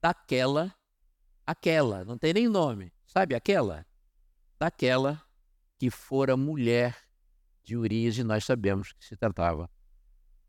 daquela, 0.00 0.74
aquela, 1.46 2.04
não 2.04 2.18
tem 2.18 2.32
nem 2.32 2.48
nome, 2.48 2.92
sabe 3.06 3.34
aquela? 3.34 3.86
Daquela 4.58 5.22
que 5.78 5.90
fora 5.90 6.36
mulher 6.36 6.96
de 7.62 7.76
Urias 7.76 8.18
e 8.18 8.24
nós 8.24 8.44
sabemos 8.44 8.92
que 8.92 9.04
se 9.04 9.16
tratava 9.16 9.70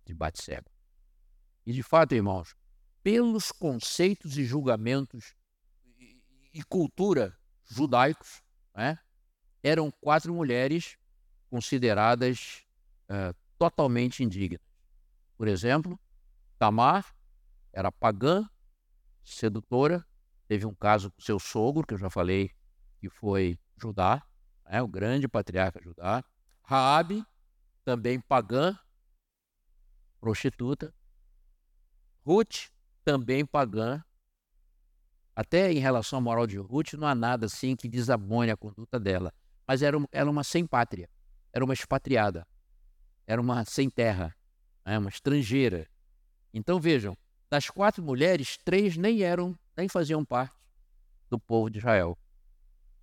de 0.03 0.13
Batseba. 0.13 0.69
E 1.65 1.73
de 1.73 1.81
fato, 1.81 2.13
irmãos, 2.13 2.55
pelos 3.01 3.51
conceitos 3.51 4.37
e 4.37 4.43
julgamentos 4.43 5.35
e, 6.53 6.63
cultura 6.63 7.37
judaicos, 7.63 8.41
né, 8.75 8.97
eram 9.63 9.91
quatro 9.91 10.33
mulheres 10.33 10.97
consideradas 11.49 12.65
uh, 13.09 13.35
totalmente 13.57 14.23
indignas. 14.23 14.61
Por 15.37 15.47
exemplo, 15.47 15.99
Tamar 16.57 17.15
era 17.73 17.91
pagã, 17.91 18.47
sedutora, 19.23 20.05
teve 20.47 20.65
um 20.65 20.73
caso 20.73 21.11
com 21.11 21.21
seu 21.21 21.39
sogro, 21.39 21.85
que 21.85 21.93
eu 21.93 21.97
já 21.97 22.09
falei, 22.09 22.51
que 22.99 23.09
foi 23.09 23.59
Judá, 23.77 24.25
né, 24.65 24.81
o 24.81 24.87
grande 24.87 25.27
patriarca 25.27 25.81
Judá. 25.81 26.23
Raabe, 26.63 27.23
também 27.83 28.19
pagã, 28.19 28.77
prostituta. 30.19 30.93
Ruth, 32.25 32.69
também 33.03 33.45
pagã. 33.45 34.03
Até 35.35 35.71
em 35.71 35.79
relação 35.79 36.17
à 36.17 36.21
moral 36.21 36.47
de 36.47 36.57
Ruth, 36.57 36.93
não 36.93 37.07
há 37.07 37.13
nada 37.13 37.45
assim 37.45 37.75
que 37.75 37.87
desabone 37.87 38.49
a 38.49 38.57
conduta 38.57 38.99
dela. 38.99 39.33
Mas 39.67 39.81
era, 39.81 39.97
era 40.11 40.29
uma 40.29 40.43
sem 40.43 40.65
pátria, 40.65 41.09
era 41.53 41.63
uma 41.63 41.73
expatriada, 41.73 42.47
era 43.27 43.41
uma 43.41 43.65
sem 43.65 43.89
terra, 43.89 44.35
né? 44.85 44.97
uma 44.97 45.09
estrangeira. 45.09 45.87
Então 46.53 46.79
vejam, 46.79 47.17
das 47.49 47.69
quatro 47.69 48.03
mulheres, 48.03 48.57
três 48.63 48.97
nem 48.97 49.21
eram, 49.21 49.57
nem 49.75 49.87
faziam 49.87 50.23
parte 50.23 50.55
do 51.29 51.39
povo 51.39 51.69
de 51.69 51.79
Israel. 51.79 52.17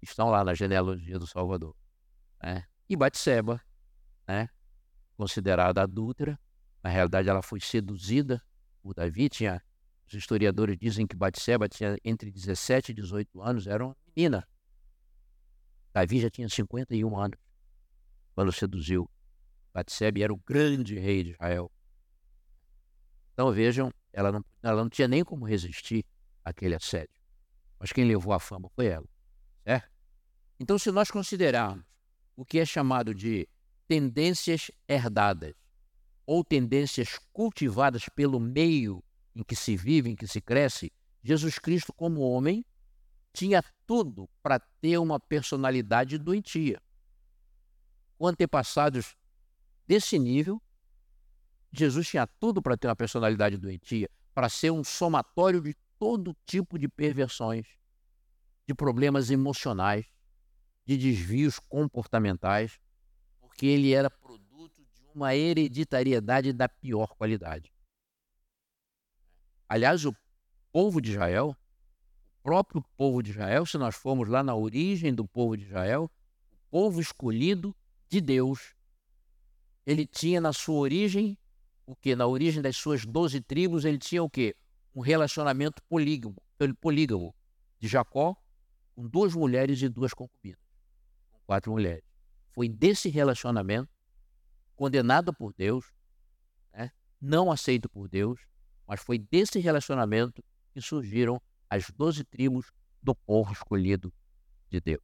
Estão 0.01 0.31
lá 0.31 0.45
na 0.45 0.55
genealogia 0.55 1.19
do 1.19 1.27
Salvador. 1.27 1.77
Né? 2.43 2.65
E 2.89 2.97
Batseba, 2.97 3.61
né, 4.27 4.49
considerada 5.17 5.83
adúltera, 5.83 6.39
na 6.83 6.91
realidade 6.91 7.29
ela 7.29 7.43
foi 7.43 7.61
seduzida 7.61 8.43
por 8.83 8.95
Davi, 8.95 9.29
tinha, 9.29 9.63
os 10.07 10.15
historiadores 10.15 10.77
dizem 10.77 11.07
que 11.07 11.15
Batseba 11.15 11.69
tinha 11.69 11.97
entre 12.05 12.31
17 12.31 12.91
e 12.91 12.95
18 12.95 13.41
anos, 13.41 13.67
era 13.67 13.85
uma 13.85 13.97
menina. 14.17 14.47
Davi 15.93 16.21
já 16.21 16.31
tinha 16.31 16.49
51 16.49 17.17
anos 17.17 17.39
quando 18.35 18.51
seduziu 18.51 19.09
Batseba 19.73 20.19
e 20.19 20.23
era 20.23 20.33
o 20.33 20.37
grande 20.37 20.99
rei 20.99 21.25
de 21.25 21.31
Israel. 21.31 21.71
Então 23.33 23.51
vejam, 23.53 23.91
ela 24.13 24.31
não, 24.31 24.45
ela 24.63 24.83
não 24.83 24.91
tinha 24.91 25.09
nem 25.09 25.25
como 25.25 25.47
resistir 25.47 26.05
àquele 26.45 26.75
assédio. 26.75 27.15
Mas 27.79 27.93
quem 27.93 28.05
levou 28.05 28.33
a 28.33 28.39
fama 28.39 28.69
foi 28.75 28.87
ela. 28.87 29.09
Certo? 29.65 29.91
Então, 30.61 30.79
se 30.79 30.93
nós 30.93 31.11
considerarmos 31.11 31.85
o 32.37 32.45
que 32.45 32.59
é 32.59 32.65
chamado 32.65 33.15
de 33.15 33.49
tendências 33.89 34.71
herdadas 34.89 35.55
ou 36.25 36.45
tendências 36.45 37.19
cultivadas 37.33 38.09
pelo 38.15 38.39
meio 38.39 39.03
em 39.35 39.43
que 39.43 39.57
se 39.57 39.77
vive, 39.77 40.11
em 40.11 40.17
que 40.17 40.27
se 40.27 40.41
cresce, 40.41 40.93
Jesus 41.23 41.59
Cristo, 41.59 41.93
como 41.93 42.21
homem, 42.21 42.65
tinha 43.33 43.65
tudo 43.87 44.29
para 44.43 44.61
ter 44.61 44.99
uma 44.99 45.19
personalidade 45.19 46.19
doentia. 46.19 46.81
Com 48.19 48.29
antepassados 48.29 49.17
desse 49.93 50.19
nível, 50.19 50.59
Jesus 51.71 52.09
tinha 52.09 52.27
tudo 52.27 52.63
para 52.63 52.79
ter 52.79 52.89
uma 52.89 52.97
personalidade 52.97 53.59
doentia, 53.59 54.09
para 54.33 54.49
ser 54.49 54.71
um 54.71 54.83
somatório 54.83 55.61
de 55.61 55.77
todo 55.99 56.35
tipo 56.47 56.79
de 56.79 56.89
perversões, 56.89 57.67
de 58.67 58.75
problemas 58.75 59.31
emocionais, 59.31 60.07
de 60.87 60.97
desvios 60.97 61.59
comportamentais, 61.59 62.81
porque 63.39 63.67
ele 63.67 63.93
era 63.93 64.09
produto 64.09 64.83
de 64.95 65.03
uma 65.15 65.37
hereditariedade 65.37 66.55
da 66.55 66.71
pior 66.71 67.15
qualidade. 67.15 67.71
Aliás, 69.69 70.07
o 70.07 70.17
povo 70.73 71.03
de 71.03 71.11
Israel, 71.11 71.55
o 72.39 72.43
próprio 72.43 72.83
povo 72.97 73.23
de 73.23 73.33
Israel, 73.33 73.67
se 73.67 73.77
nós 73.77 73.95
formos 73.95 74.27
lá 74.27 74.43
na 74.43 74.55
origem 74.55 75.15
do 75.15 75.29
povo 75.29 75.55
de 75.55 75.65
Israel, 75.65 76.11
o 76.51 76.57
povo 76.71 76.99
escolhido 76.99 77.77
de 78.09 78.23
Deus, 78.23 78.75
ele 79.87 80.07
tinha 80.07 80.41
na 80.41 80.53
sua 80.53 80.77
origem 80.77 81.39
o 81.87 81.97
que? 81.97 82.15
Na 82.15 82.27
origem 82.27 82.63
das 82.63 82.77
suas 82.77 83.05
doze 83.05 83.41
tribos, 83.41 83.85
ele 83.85 83.99
tinha 83.99 84.23
o 84.23 84.31
quê? 84.31 84.57
Um 84.95 85.01
relacionamento 85.01 85.83
polígamo, 85.89 86.37
polígamo 86.81 87.35
de 87.79 87.89
Jacó 87.89 88.37
com 88.95 89.09
duas 89.09 89.35
mulheres 89.35 89.81
e 89.83 89.89
duas 89.89 90.15
concubinas, 90.15 90.61
com 91.31 91.41
quatro 91.47 91.73
mulheres. 91.73 92.05
Foi 92.51 92.69
desse 92.69 93.09
relacionamento, 93.09 93.91
condenado 94.77 95.33
por 95.33 95.53
Deus, 95.55 95.93
né? 96.73 96.91
não 97.21 97.51
aceito 97.51 97.89
por 97.89 98.09
Deus, 98.09 98.41
mas 98.87 99.01
foi 99.01 99.19
desse 99.19 99.59
relacionamento 99.59 100.45
que 100.73 100.81
surgiram 100.81 101.41
as 101.69 101.91
doze 101.91 102.25
tribos 102.25 102.71
do 103.03 103.15
povo 103.15 103.53
escolhido 103.53 104.13
de 104.69 104.81
Deus. 104.81 105.03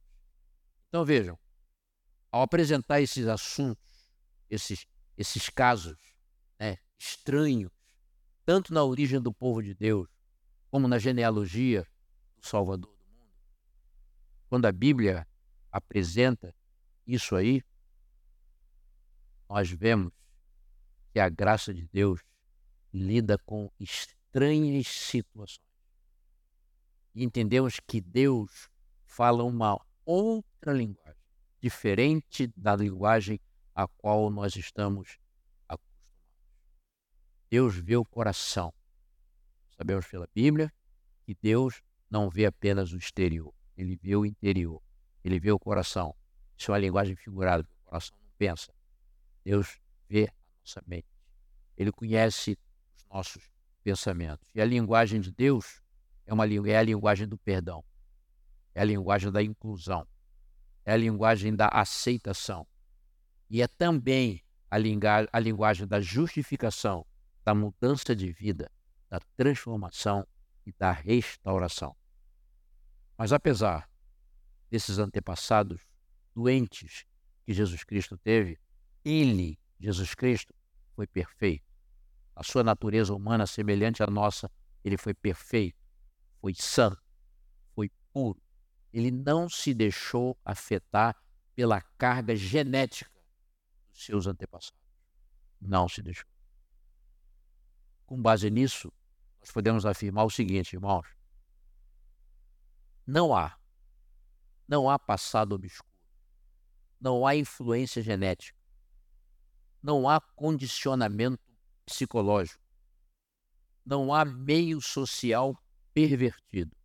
Então 0.87 1.03
vejam, 1.03 1.37
ao 2.31 2.43
apresentar 2.43 3.01
esses 3.01 3.27
assuntos, 3.27 3.88
esses, 4.49 4.85
esses 5.17 5.49
casos 5.49 5.97
né, 6.59 6.77
estranhos, 6.97 7.71
tanto 8.45 8.73
na 8.73 8.83
origem 8.83 9.21
do 9.21 9.33
povo 9.33 9.61
de 9.61 9.73
Deus, 9.73 10.09
como 10.69 10.87
na 10.87 10.97
genealogia 10.97 11.87
do 12.37 12.45
Salvador 12.45 12.95
do 12.95 13.13
mundo. 13.13 13.33
Quando 14.49 14.65
a 14.65 14.71
Bíblia 14.71 15.27
apresenta 15.71 16.53
isso 17.05 17.35
aí, 17.35 17.61
nós 19.49 19.69
vemos 19.69 20.13
que 21.11 21.19
a 21.19 21.27
graça 21.27 21.73
de 21.73 21.87
Deus 21.87 22.21
lida 22.93 23.37
com 23.39 23.71
estranhas 23.79 24.87
situações. 24.87 25.59
E 27.15 27.23
entendemos 27.23 27.79
que 27.79 27.99
Deus 27.99 28.69
fala 29.05 29.43
uma 29.43 29.79
outra 30.05 30.71
linguagem, 30.71 31.21
diferente 31.59 32.47
da 32.55 32.75
linguagem 32.75 33.39
a 33.83 33.87
qual 33.87 34.29
nós 34.29 34.55
estamos 34.55 35.17
Deus 37.49 37.75
vê 37.75 37.95
o 37.95 38.05
coração. 38.05 38.71
Sabemos 39.75 40.05
pela 40.05 40.27
Bíblia 40.35 40.71
que 41.25 41.35
Deus 41.41 41.81
não 42.09 42.29
vê 42.29 42.45
apenas 42.45 42.93
o 42.93 42.97
exterior, 42.97 43.53
ele 43.75 43.95
vê 43.95 44.15
o 44.15 44.25
interior, 44.25 44.81
ele 45.23 45.39
vê 45.39 45.51
o 45.51 45.57
coração. 45.57 46.15
Isso 46.55 46.71
é 46.71 46.73
uma 46.73 46.79
linguagem 46.79 47.15
figurada, 47.15 47.63
porque 47.63 47.81
o 47.81 47.85
coração 47.85 48.17
não 48.21 48.29
pensa. 48.37 48.71
Deus 49.43 49.79
vê 50.07 50.25
a 50.25 50.33
nossa 50.61 50.83
mente. 50.85 51.07
Ele 51.75 51.91
conhece 51.91 52.57
os 52.95 53.05
nossos 53.09 53.51
pensamentos. 53.83 54.47
E 54.53 54.61
a 54.61 54.65
linguagem 54.65 55.19
de 55.19 55.31
Deus 55.31 55.81
é, 56.25 56.33
uma, 56.33 56.45
é 56.45 56.77
a 56.77 56.83
linguagem 56.83 57.27
do 57.27 57.37
perdão, 57.37 57.83
é 58.75 58.81
a 58.81 58.85
linguagem 58.85 59.31
da 59.31 59.41
inclusão, 59.41 60.07
é 60.85 60.93
a 60.93 60.97
linguagem 60.97 61.55
da 61.55 61.67
aceitação. 61.69 62.67
E 63.49 63.61
é 63.61 63.67
também 63.67 64.43
a, 64.69 64.77
a 65.33 65.39
linguagem 65.39 65.87
da 65.87 65.99
justificação, 65.99 67.05
da 67.43 67.55
mudança 67.55 68.15
de 68.15 68.31
vida, 68.31 68.71
da 69.09 69.19
transformação 69.35 70.27
e 70.65 70.71
da 70.77 70.91
restauração. 70.91 71.95
Mas 73.17 73.33
apesar 73.33 73.89
desses 74.69 74.99
antepassados 74.99 75.81
doentes 76.35 77.05
que 77.45 77.53
Jesus 77.53 77.83
Cristo 77.83 78.17
teve, 78.17 78.59
ele, 79.03 79.59
Jesus 79.79 80.13
Cristo, 80.13 80.53
foi 80.95 81.07
perfeito. 81.07 81.65
A 82.35 82.43
sua 82.43 82.63
natureza 82.63 83.13
humana, 83.13 83.47
semelhante 83.47 84.03
à 84.03 84.07
nossa, 84.07 84.49
ele 84.83 84.97
foi 84.97 85.13
perfeito, 85.13 85.77
foi 86.39 86.53
santo, 86.53 87.01
foi 87.73 87.91
puro. 88.13 88.41
Ele 88.93 89.11
não 89.11 89.49
se 89.49 89.73
deixou 89.73 90.37
afetar 90.45 91.15
pela 91.55 91.81
carga 91.81 92.35
genética 92.35 93.18
seus 94.05 94.27
antepassados. 94.27 94.79
Não 95.61 95.87
se 95.89 96.01
deixou. 96.01 96.29
Com 98.05 98.21
base 98.21 98.49
nisso, 98.49 98.91
nós 99.39 99.51
podemos 99.51 99.85
afirmar 99.85 100.25
o 100.25 100.29
seguinte, 100.29 100.73
irmãos: 100.73 101.07
não 103.05 103.35
há, 103.35 103.57
não 104.67 104.89
há 104.89 104.97
passado 104.97 105.53
obscuro, 105.53 105.93
não 106.99 107.25
há 107.25 107.35
influência 107.35 108.01
genética, 108.01 108.57
não 109.81 110.07
há 110.07 110.19
condicionamento 110.19 111.43
psicológico, 111.85 112.63
não 113.85 114.13
há 114.13 114.23
meio 114.23 114.81
social 114.81 115.57
pervertido 115.93 116.75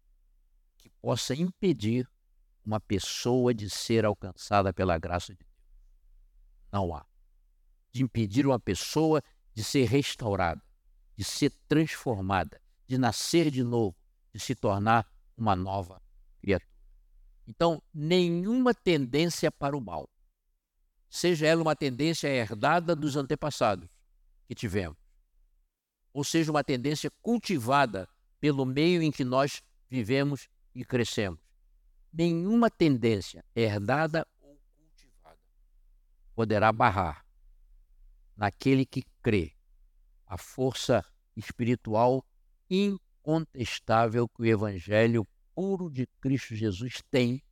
que 0.76 0.88
possa 1.00 1.34
impedir 1.34 2.08
uma 2.64 2.80
pessoa 2.80 3.52
de 3.52 3.68
ser 3.68 4.04
alcançada 4.04 4.72
pela 4.72 4.98
graça 4.98 5.34
de 5.34 5.38
Deus. 5.38 5.53
Não 6.74 6.94
há. 6.94 7.06
De 7.92 8.02
impedir 8.02 8.44
uma 8.46 8.58
pessoa 8.58 9.22
de 9.54 9.62
ser 9.62 9.86
restaurada 9.86 10.60
de 11.16 11.24
ser 11.24 11.50
transformada, 11.68 12.60
de 12.86 12.98
nascer 12.98 13.50
de 13.50 13.62
novo, 13.62 13.96
de 14.32 14.40
se 14.40 14.54
tornar 14.54 15.08
uma 15.36 15.54
nova 15.54 16.02
criatura. 16.40 16.72
Então, 17.46 17.82
nenhuma 17.92 18.74
tendência 18.74 19.50
para 19.50 19.76
o 19.76 19.80
mal, 19.80 20.08
seja 21.08 21.46
ela 21.46 21.62
uma 21.62 21.76
tendência 21.76 22.28
herdada 22.28 22.96
dos 22.96 23.16
antepassados 23.16 23.88
que 24.46 24.54
tivemos, 24.54 24.98
ou 26.12 26.24
seja 26.24 26.50
uma 26.50 26.64
tendência 26.64 27.10
cultivada 27.22 28.08
pelo 28.40 28.64
meio 28.64 29.02
em 29.02 29.10
que 29.10 29.24
nós 29.24 29.62
vivemos 29.88 30.48
e 30.74 30.84
crescemos. 30.84 31.40
Nenhuma 32.12 32.70
tendência 32.70 33.44
herdada 33.54 34.26
poderá 36.34 36.72
barrar 36.72 37.24
naquele 38.36 38.84
que 38.84 39.04
crê 39.22 39.52
a 40.26 40.36
força 40.36 41.04
espiritual 41.36 42.24
incontestável 42.68 44.28
que 44.28 44.42
o 44.42 44.46
Evangelho 44.46 45.26
puro 45.54 45.88
de 45.90 46.06
Cristo 46.20 46.54
Jesus 46.54 47.00
tem 47.10 47.42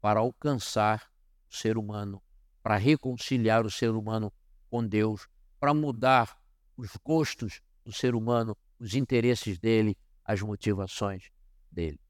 para 0.00 0.20
alcançar 0.20 1.10
o 1.50 1.54
ser 1.54 1.76
humano, 1.76 2.22
para 2.62 2.76
reconciliar 2.76 3.66
o 3.66 3.70
ser 3.70 3.90
humano 3.90 4.32
com 4.70 4.86
Deus, 4.86 5.26
para 5.58 5.74
mudar 5.74 6.38
os 6.76 6.90
gostos 7.02 7.60
do 7.84 7.92
ser 7.92 8.14
humano, 8.14 8.56
os 8.78 8.94
interesses 8.94 9.58
dele, 9.58 9.96
as 10.24 10.40
motivações 10.40 11.30
dele. 11.70 12.00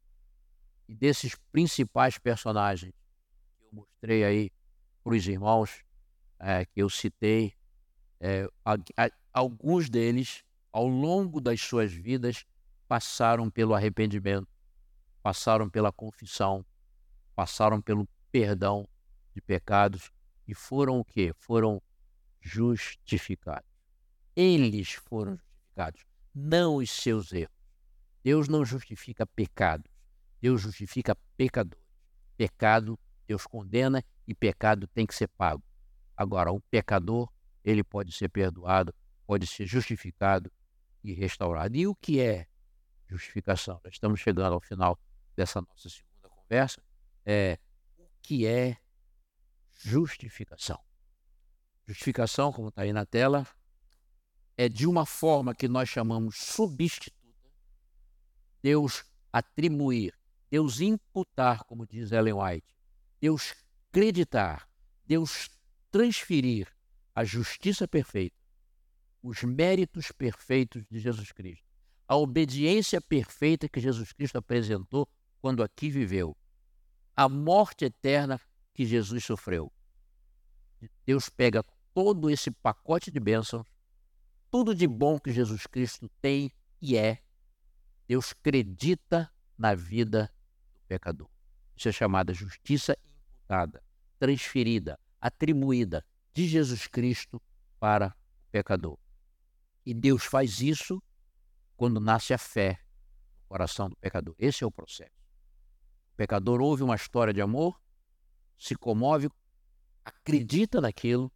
E 0.88 0.94
desses 0.94 1.34
principais 1.50 2.18
personagens 2.18 2.92
que 3.56 3.64
eu 3.64 3.68
mostrei 3.72 4.24
aí 4.24 4.50
para 5.02 5.14
os 5.14 5.26
irmãos, 5.26 5.84
é, 6.38 6.64
que 6.64 6.80
eu 6.82 6.88
citei, 6.90 7.54
é, 8.20 8.48
a, 8.64 8.74
a, 8.96 9.10
alguns 9.32 9.88
deles, 9.88 10.44
ao 10.72 10.86
longo 10.86 11.40
das 11.40 11.60
suas 11.60 11.92
vidas, 11.92 12.44
passaram 12.88 13.50
pelo 13.50 13.74
arrependimento, 13.74 14.48
passaram 15.22 15.68
pela 15.68 15.92
confissão, 15.92 16.64
passaram 17.34 17.80
pelo 17.80 18.08
perdão 18.30 18.86
de 19.32 19.40
pecados 19.40 20.10
e 20.46 20.54
foram 20.54 21.00
o 21.00 21.04
quê? 21.04 21.32
Foram 21.38 21.82
justificados. 22.40 23.68
Eles 24.36 24.92
foram 24.92 25.36
justificados, 25.36 26.04
não 26.34 26.76
os 26.76 26.90
seus 26.90 27.32
erros. 27.32 27.54
Deus 28.22 28.48
não 28.48 28.64
justifica 28.64 29.26
pecados, 29.26 29.90
Deus 30.40 30.60
justifica 30.60 31.16
pecadores. 31.36 31.84
Pecado 32.36 32.98
Deus 33.26 33.46
condena 33.46 34.04
e 34.26 34.34
pecado 34.34 34.86
tem 34.88 35.06
que 35.06 35.14
ser 35.14 35.28
pago. 35.28 35.62
Agora, 36.16 36.52
o 36.52 36.60
pecador, 36.60 37.28
ele 37.64 37.82
pode 37.82 38.12
ser 38.12 38.28
perdoado 38.28 38.94
pode 39.26 39.46
ser 39.46 39.66
justificado 39.66 40.50
e 41.02 41.12
restaurado. 41.12 41.76
E 41.76 41.86
o 41.86 41.94
que 41.94 42.20
é 42.20 42.46
justificação? 43.06 43.80
Já 43.84 43.90
estamos 43.90 44.20
chegando 44.20 44.54
ao 44.54 44.60
final 44.60 44.98
dessa 45.36 45.60
nossa 45.60 45.88
segunda 45.88 46.28
conversa. 46.28 46.82
É, 47.24 47.58
o 47.98 48.06
que 48.22 48.46
é 48.46 48.76
justificação? 49.76 50.80
Justificação, 51.86 52.52
como 52.52 52.68
está 52.68 52.82
aí 52.82 52.92
na 52.92 53.04
tela, 53.04 53.46
é 54.56 54.68
de 54.68 54.86
uma 54.86 55.04
forma 55.04 55.54
que 55.54 55.68
nós 55.68 55.88
chamamos 55.88 56.36
substituta, 56.36 57.16
Deus 58.62 59.04
atribuir, 59.32 60.14
Deus 60.50 60.80
imputar, 60.80 61.64
como 61.64 61.86
diz 61.86 62.12
Ellen 62.12 62.34
White, 62.34 62.66
Deus 63.20 63.54
acreditar, 63.90 64.68
Deus 65.04 65.50
transferir 65.94 66.66
a 67.14 67.22
justiça 67.22 67.86
perfeita, 67.86 68.34
os 69.22 69.44
méritos 69.44 70.10
perfeitos 70.10 70.84
de 70.90 70.98
Jesus 70.98 71.30
Cristo, 71.30 71.64
a 72.08 72.16
obediência 72.16 73.00
perfeita 73.00 73.68
que 73.68 73.78
Jesus 73.78 74.10
Cristo 74.10 74.36
apresentou 74.36 75.08
quando 75.40 75.62
aqui 75.62 75.88
viveu, 75.88 76.36
a 77.14 77.28
morte 77.28 77.84
eterna 77.84 78.40
que 78.74 78.84
Jesus 78.84 79.24
sofreu. 79.24 79.72
Deus 81.06 81.28
pega 81.28 81.64
todo 81.94 82.28
esse 82.28 82.50
pacote 82.50 83.12
de 83.12 83.20
bênçãos, 83.20 83.64
tudo 84.50 84.74
de 84.74 84.88
bom 84.88 85.16
que 85.20 85.30
Jesus 85.30 85.64
Cristo 85.64 86.10
tem 86.20 86.50
e 86.82 86.96
é, 86.96 87.22
Deus 88.08 88.32
acredita 88.32 89.32
na 89.56 89.76
vida 89.76 90.28
do 90.72 90.80
pecador. 90.88 91.30
Isso 91.76 91.88
é 91.88 91.92
chamada 91.92 92.34
justiça 92.34 92.98
imputada, 93.30 93.80
transferida, 94.18 94.98
atribuída 95.24 96.04
de 96.34 96.46
Jesus 96.46 96.86
Cristo 96.86 97.40
para 97.80 98.08
o 98.08 98.50
pecador. 98.52 98.98
E 99.86 99.94
Deus 99.94 100.22
faz 100.22 100.60
isso 100.60 101.02
quando 101.76 101.98
nasce 101.98 102.34
a 102.34 102.38
fé 102.38 102.78
no 103.40 103.48
coração 103.48 103.88
do 103.88 103.96
pecador. 103.96 104.34
Esse 104.38 104.64
é 104.64 104.66
o 104.66 104.70
processo. 104.70 105.16
O 106.12 106.16
pecador 106.16 106.60
ouve 106.60 106.82
uma 106.82 106.94
história 106.94 107.32
de 107.32 107.40
amor, 107.40 107.80
se 108.58 108.74
comove, 108.74 109.30
acredita 110.04 110.78
naquilo 110.78 111.32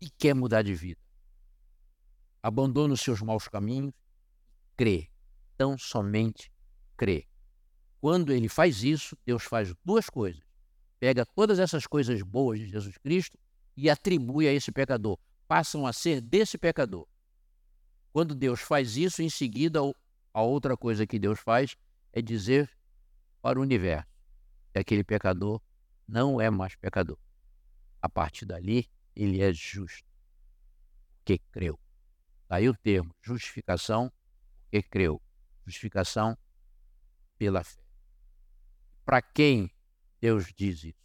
e 0.00 0.10
quer 0.10 0.34
mudar 0.34 0.62
de 0.62 0.74
vida. 0.74 1.00
Abandona 2.42 2.94
os 2.94 3.02
seus 3.02 3.22
maus 3.22 3.46
caminhos, 3.46 3.94
crê, 4.76 5.08
tão 5.56 5.78
somente 5.78 6.52
crê. 6.96 7.28
Quando 8.00 8.32
ele 8.32 8.48
faz 8.48 8.82
isso, 8.82 9.16
Deus 9.24 9.44
faz 9.44 9.72
duas 9.84 10.10
coisas. 10.10 10.49
Pega 11.00 11.24
todas 11.24 11.58
essas 11.58 11.86
coisas 11.86 12.20
boas 12.20 12.58
de 12.58 12.66
Jesus 12.66 12.98
Cristo 12.98 13.38
e 13.74 13.88
atribui 13.88 14.46
a 14.46 14.52
esse 14.52 14.70
pecador. 14.70 15.18
Passam 15.48 15.86
a 15.86 15.92
ser 15.94 16.20
desse 16.20 16.58
pecador. 16.58 17.08
Quando 18.12 18.34
Deus 18.34 18.60
faz 18.60 18.98
isso, 18.98 19.22
em 19.22 19.30
seguida, 19.30 19.80
a 20.34 20.42
outra 20.42 20.76
coisa 20.76 21.06
que 21.06 21.18
Deus 21.18 21.40
faz 21.40 21.74
é 22.12 22.20
dizer 22.20 22.70
para 23.40 23.58
o 23.58 23.62
universo 23.62 24.06
que 24.72 24.78
aquele 24.78 25.02
pecador 25.02 25.60
não 26.06 26.38
é 26.38 26.50
mais 26.50 26.76
pecador. 26.76 27.18
A 28.02 28.08
partir 28.08 28.44
dali, 28.44 28.86
ele 29.16 29.40
é 29.40 29.52
justo, 29.52 30.06
porque 31.16 31.38
creu. 31.50 31.80
Daí 32.46 32.68
o 32.68 32.74
termo 32.74 33.14
justificação, 33.22 34.12
porque 34.64 34.82
creu. 34.82 35.22
Justificação 35.64 36.36
pela 37.38 37.62
fé. 37.64 37.80
Para 39.04 39.22
quem 39.22 39.70
Deus 40.20 40.52
diz 40.54 40.84
isso? 40.84 41.00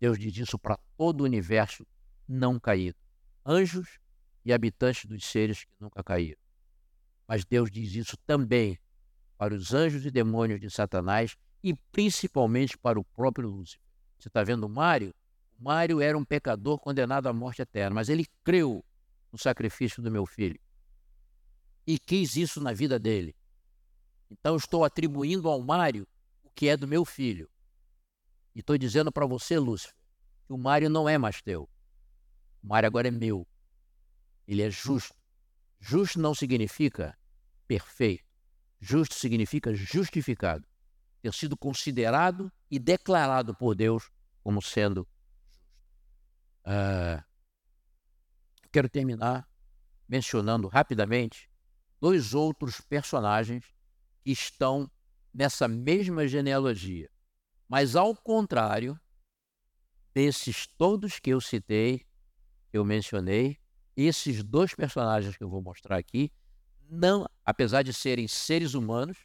Deus 0.00 0.18
diz 0.18 0.36
isso 0.36 0.58
para 0.58 0.78
todo 0.96 1.22
o 1.22 1.24
universo 1.24 1.86
não 2.28 2.58
caído. 2.58 2.98
Anjos 3.44 3.98
e 4.44 4.52
habitantes 4.52 5.04
dos 5.04 5.24
seres 5.24 5.64
que 5.64 5.72
nunca 5.80 6.02
caíram. 6.02 6.40
Mas 7.26 7.44
Deus 7.44 7.70
diz 7.70 7.94
isso 7.94 8.16
também 8.26 8.78
para 9.36 9.54
os 9.54 9.74
anjos 9.74 10.06
e 10.06 10.10
demônios 10.10 10.60
de 10.60 10.70
Satanás 10.70 11.36
e 11.62 11.74
principalmente 11.92 12.78
para 12.78 12.98
o 12.98 13.04
próprio 13.04 13.48
Lúcifer. 13.48 13.80
Você 14.18 14.28
está 14.28 14.42
vendo 14.42 14.64
o 14.64 14.68
Mário? 14.68 15.14
O 15.58 15.64
Mário 15.64 16.00
era 16.00 16.16
um 16.16 16.24
pecador 16.24 16.78
condenado 16.78 17.28
à 17.28 17.32
morte 17.32 17.62
eterna, 17.62 17.94
mas 17.94 18.08
ele 18.08 18.26
creu 18.44 18.84
no 19.32 19.38
sacrifício 19.38 20.02
do 20.02 20.10
meu 20.10 20.26
filho 20.26 20.58
e 21.86 21.98
quis 21.98 22.36
isso 22.36 22.60
na 22.60 22.72
vida 22.72 22.98
dele. 22.98 23.34
Então 24.30 24.56
estou 24.56 24.84
atribuindo 24.84 25.48
ao 25.48 25.60
Mário 25.60 26.06
o 26.42 26.50
que 26.50 26.68
é 26.68 26.76
do 26.76 26.88
meu 26.88 27.04
filho. 27.04 27.48
E 28.56 28.60
estou 28.60 28.78
dizendo 28.78 29.12
para 29.12 29.26
você, 29.26 29.58
Lúcifer, 29.58 29.94
que 30.46 30.52
o 30.54 30.56
Mário 30.56 30.88
não 30.88 31.06
é 31.06 31.18
mais 31.18 31.42
teu. 31.42 31.68
O 32.62 32.66
Mário 32.66 32.86
agora 32.86 33.06
é 33.06 33.10
meu. 33.10 33.46
Ele 34.48 34.62
é 34.62 34.70
justo. 34.70 35.14
Justo 35.78 36.18
não 36.18 36.34
significa 36.34 37.14
perfeito. 37.68 38.24
Justo 38.80 39.14
significa 39.14 39.74
justificado. 39.74 40.66
Ter 41.20 41.34
sido 41.34 41.54
considerado 41.54 42.50
e 42.70 42.78
declarado 42.78 43.54
por 43.54 43.74
Deus 43.74 44.10
como 44.42 44.62
sendo. 44.62 45.06
Uh, 46.64 47.22
quero 48.72 48.88
terminar 48.88 49.46
mencionando 50.08 50.66
rapidamente 50.66 51.50
dois 52.00 52.32
outros 52.32 52.80
personagens 52.80 53.66
que 54.24 54.30
estão 54.30 54.90
nessa 55.34 55.68
mesma 55.68 56.26
genealogia. 56.26 57.10
Mas, 57.68 57.96
ao 57.96 58.14
contrário 58.14 58.98
desses 60.14 60.66
todos 60.66 61.18
que 61.18 61.30
eu 61.30 61.40
citei, 61.40 62.06
eu 62.72 62.84
mencionei, 62.84 63.58
esses 63.96 64.42
dois 64.42 64.74
personagens 64.74 65.36
que 65.36 65.44
eu 65.44 65.48
vou 65.48 65.60
mostrar 65.60 65.96
aqui, 65.96 66.32
não, 66.88 67.26
apesar 67.44 67.82
de 67.82 67.92
serem 67.92 68.28
seres 68.28 68.74
humanos, 68.74 69.18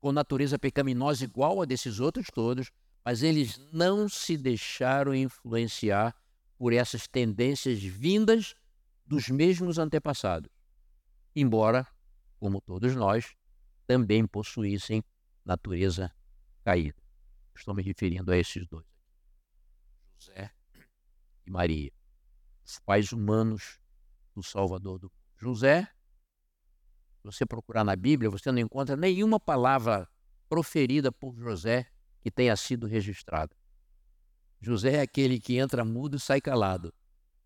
com 0.00 0.12
natureza 0.12 0.58
pecaminosa 0.58 1.24
igual 1.24 1.62
a 1.62 1.64
desses 1.64 2.00
outros 2.00 2.26
todos, 2.32 2.70
mas 3.04 3.22
eles 3.22 3.58
não 3.72 4.08
se 4.08 4.36
deixaram 4.36 5.14
influenciar 5.14 6.14
por 6.58 6.72
essas 6.72 7.06
tendências 7.06 7.82
vindas 7.82 8.54
dos 9.06 9.28
mesmos 9.28 9.78
antepassados 9.78 10.50
embora, 11.34 11.86
como 12.38 12.60
todos 12.60 12.94
nós, 12.94 13.34
também 13.86 14.26
possuíssem 14.26 15.02
natureza 15.44 16.12
caída. 16.64 16.99
Estou 17.60 17.74
me 17.74 17.82
referindo 17.82 18.32
a 18.32 18.38
esses 18.38 18.66
dois 18.66 18.86
José 20.18 20.50
e 21.46 21.50
Maria, 21.50 21.92
os 22.64 22.78
pais 22.78 23.12
humanos 23.12 23.78
do 24.34 24.42
Salvador 24.42 24.98
do. 24.98 25.12
José, 25.36 25.82
se 25.82 27.22
você 27.22 27.44
procurar 27.44 27.84
na 27.84 27.94
Bíblia, 27.94 28.30
você 28.30 28.50
não 28.50 28.60
encontra 28.60 28.96
nenhuma 28.96 29.38
palavra 29.38 30.08
proferida 30.48 31.12
por 31.12 31.36
José 31.36 31.86
que 32.22 32.30
tenha 32.30 32.56
sido 32.56 32.86
registrada. 32.86 33.54
José 34.58 34.96
é 34.96 35.00
aquele 35.02 35.38
que 35.38 35.58
entra 35.58 35.84
mudo 35.84 36.16
e 36.16 36.20
sai 36.20 36.40
calado 36.40 36.94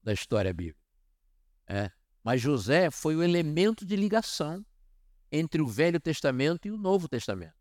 da 0.01 0.13
história 0.13 0.55
bíblica. 0.55 0.79
É. 1.67 1.91
Mas 2.23 2.41
José 2.41 2.89
foi 2.89 3.17
o 3.17 3.23
elemento 3.23 3.85
de 3.85 3.97
ligação 3.97 4.65
entre 5.31 5.61
o 5.61 5.67
Velho 5.67 5.99
Testamento 5.99 6.69
e 6.69 6.71
o 6.71 6.79
Novo 6.79 7.09
Testamento. 7.09 7.59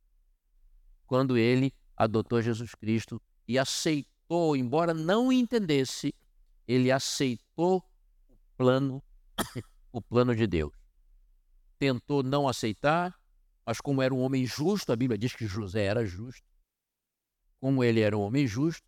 Quando 1.07 1.35
ele 1.35 1.73
adotou 1.95 2.41
Jesus 2.41 2.75
Cristo 2.75 3.21
e 3.47 3.57
aceitou, 3.57 4.55
embora 4.55 4.93
não 4.93 5.31
entendesse, 5.31 6.13
ele 6.67 6.91
aceitou 6.91 7.83
o 8.29 8.37
plano, 8.57 9.03
o 9.91 10.01
plano 10.01 10.35
de 10.35 10.47
Deus. 10.47 10.73
Tentou 11.77 12.23
não 12.23 12.47
aceitar, 12.47 13.17
mas 13.65 13.79
como 13.81 14.01
era 14.01 14.13
um 14.13 14.21
homem 14.21 14.45
justo, 14.45 14.91
a 14.91 14.95
Bíblia 14.95 15.17
diz 15.17 15.35
que 15.35 15.45
José 15.45 15.83
era 15.85 16.05
justo. 16.05 16.43
Como 17.59 17.83
ele 17.83 18.01
era 18.01 18.17
um 18.17 18.21
homem 18.21 18.45
justo, 18.47 18.87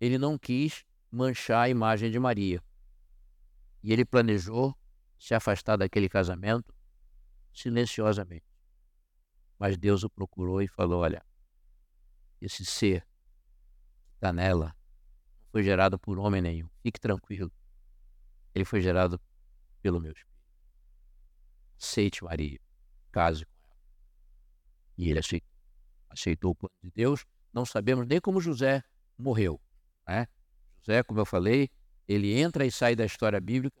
ele 0.00 0.18
não 0.18 0.38
quis 0.38 0.84
manchar 1.10 1.62
a 1.62 1.68
imagem 1.68 2.10
de 2.10 2.18
Maria. 2.18 2.62
E 3.82 3.92
ele 3.92 4.04
planejou 4.04 4.76
se 5.18 5.34
afastar 5.34 5.76
daquele 5.76 6.08
casamento 6.08 6.74
silenciosamente. 7.52 8.46
Mas 9.58 9.76
Deus 9.76 10.04
o 10.04 10.10
procurou 10.10 10.62
e 10.62 10.68
falou: 10.68 11.00
Olha, 11.00 11.24
esse 12.40 12.64
ser 12.64 13.02
que 13.02 14.14
está 14.14 14.32
nela 14.32 14.76
não 15.40 15.48
foi 15.50 15.62
gerado 15.62 15.98
por 15.98 16.18
homem 16.18 16.40
nenhum. 16.40 16.68
Fique 16.82 17.00
tranquilo. 17.00 17.50
Ele 18.54 18.64
foi 18.64 18.80
gerado 18.80 19.20
pelo 19.80 20.00
meu 20.00 20.12
espírito. 20.12 20.28
Aceite 21.80 22.24
Maria, 22.24 22.60
case 23.12 23.44
com 23.44 23.52
ela. 23.64 23.76
E 24.96 25.10
ele 25.10 25.18
aceitou. 25.18 25.48
Aceitou 26.10 26.50
o 26.52 26.54
plano 26.54 26.74
de 26.82 26.90
Deus. 26.90 27.24
Não 27.52 27.64
sabemos 27.64 28.06
nem 28.06 28.20
como 28.20 28.40
José 28.40 28.82
morreu. 29.16 29.60
Né? 30.06 30.26
José, 30.80 31.02
como 31.02 31.20
eu 31.20 31.26
falei, 31.26 31.70
ele 32.06 32.32
entra 32.34 32.64
e 32.64 32.70
sai 32.70 32.96
da 32.96 33.04
história 33.04 33.40
bíblica 33.40 33.80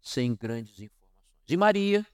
sem 0.00 0.34
grandes 0.34 0.72
informações. 0.74 1.02
E 1.48 1.56
Maria, 1.56 2.06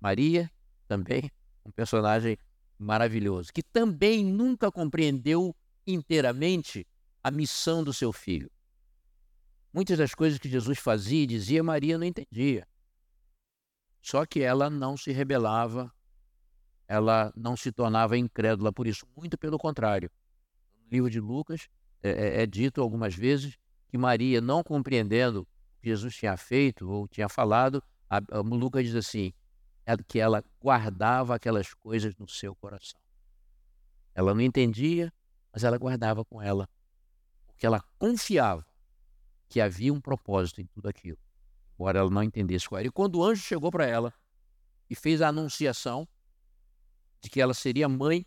Maria 0.00 0.50
também, 0.86 1.30
um 1.64 1.70
personagem 1.70 2.36
maravilhoso, 2.82 3.52
que 3.52 3.62
também 3.62 4.24
nunca 4.24 4.70
compreendeu 4.70 5.54
inteiramente 5.86 6.86
a 7.22 7.30
missão 7.30 7.82
do 7.82 7.92
seu 7.92 8.12
filho. 8.12 8.50
Muitas 9.72 9.96
das 9.96 10.14
coisas 10.14 10.38
que 10.38 10.48
Jesus 10.48 10.78
fazia 10.78 11.22
e 11.22 11.26
dizia, 11.26 11.62
Maria 11.62 11.96
não 11.96 12.04
entendia. 12.04 12.66
Só 14.02 14.26
que 14.26 14.40
ela 14.40 14.68
não 14.68 14.96
se 14.96 15.12
rebelava, 15.12 15.90
ela 16.88 17.32
não 17.36 17.56
se 17.56 17.70
tornava 17.72 18.18
incrédula 18.18 18.72
por 18.72 18.86
isso, 18.86 19.06
muito 19.16 19.38
pelo 19.38 19.56
contrário. 19.58 20.10
No 20.84 20.90
livro 20.90 21.10
de 21.10 21.20
Lucas 21.20 21.68
é, 22.02 22.10
é, 22.10 22.42
é 22.42 22.46
dito 22.46 22.82
algumas 22.82 23.14
vezes 23.14 23.56
que 23.88 23.96
Maria, 23.96 24.40
não 24.40 24.62
compreendendo 24.62 25.42
o 25.42 25.46
que 25.80 25.88
Jesus 25.88 26.16
tinha 26.16 26.36
feito 26.36 26.90
ou 26.90 27.06
tinha 27.06 27.28
falado, 27.28 27.82
a, 28.10 28.16
a 28.16 28.40
Lucas 28.40 28.84
diz 28.84 28.94
assim, 28.96 29.32
é 29.84 29.96
que 29.96 30.18
ela 30.18 30.44
guardava 30.60 31.34
aquelas 31.34 31.74
coisas 31.74 32.14
no 32.16 32.28
seu 32.28 32.54
coração. 32.54 33.00
Ela 34.14 34.34
não 34.34 34.40
entendia, 34.40 35.12
mas 35.52 35.64
ela 35.64 35.76
guardava 35.76 36.24
com 36.24 36.40
ela, 36.40 36.68
porque 37.46 37.66
ela 37.66 37.82
confiava 37.98 38.66
que 39.48 39.60
havia 39.60 39.92
um 39.92 40.00
propósito 40.00 40.60
em 40.60 40.66
tudo 40.66 40.88
aquilo, 40.88 41.18
embora 41.74 41.98
ela 41.98 42.10
não 42.10 42.22
entendesse 42.22 42.68
qual 42.68 42.78
era. 42.78 42.88
E 42.88 42.92
quando 42.92 43.16
o 43.16 43.24
anjo 43.24 43.42
chegou 43.42 43.70
para 43.70 43.86
ela 43.86 44.14
e 44.88 44.94
fez 44.94 45.20
a 45.20 45.28
anunciação 45.28 46.08
de 47.20 47.28
que 47.28 47.40
ela 47.40 47.54
seria 47.54 47.88
mãe 47.88 48.26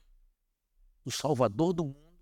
do 1.04 1.12
Salvador 1.12 1.74
do 1.74 1.86
mundo, 1.86 2.20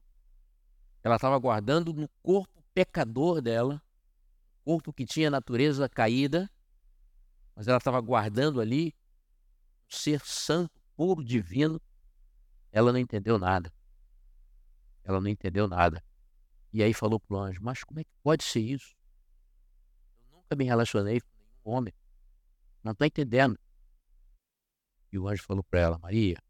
ela 1.04 1.16
estava 1.16 1.38
guardando 1.38 1.94
no 1.94 2.08
corpo 2.22 2.64
pecador 2.74 3.42
dela, 3.42 3.82
corpo 4.64 4.94
que 4.94 5.06
tinha 5.06 5.30
natureza 5.30 5.90
caída, 5.90 6.50
mas 7.56 7.68
ela 7.68 7.78
estava 7.78 8.00
guardando 8.00 8.62
ali 8.62 8.94
ser 9.96 10.22
santo, 10.26 10.82
puro, 10.96 11.24
divino. 11.24 11.82
Ela 12.72 12.92
não 12.92 13.00
entendeu 13.00 13.38
nada. 13.38 13.72
Ela 15.04 15.20
não 15.20 15.30
entendeu 15.30 15.68
nada. 15.68 16.04
E 16.72 16.82
aí 16.82 16.94
falou 16.94 17.20
para 17.20 17.36
o 17.36 17.40
anjo: 17.40 17.62
Mas 17.62 17.84
como 17.84 18.00
é 18.00 18.04
que 18.04 18.12
pode 18.24 18.44
ser 18.44 18.62
isso? 18.62 18.96
Eu 20.26 20.38
nunca 20.38 20.56
me 20.56 20.66
relacionei 20.66 21.22
com 21.22 21.28
nenhum 21.38 21.78
homem. 21.78 21.94
Não 22.84 22.92
estou 22.94 23.06
entendendo. 23.06 23.60
E 25.12 25.20
o 25.20 25.28
anjo 25.28 25.44
falou 25.44 25.64
para 25.64 25.80
ela: 25.80 26.00
Maria, 26.00 26.42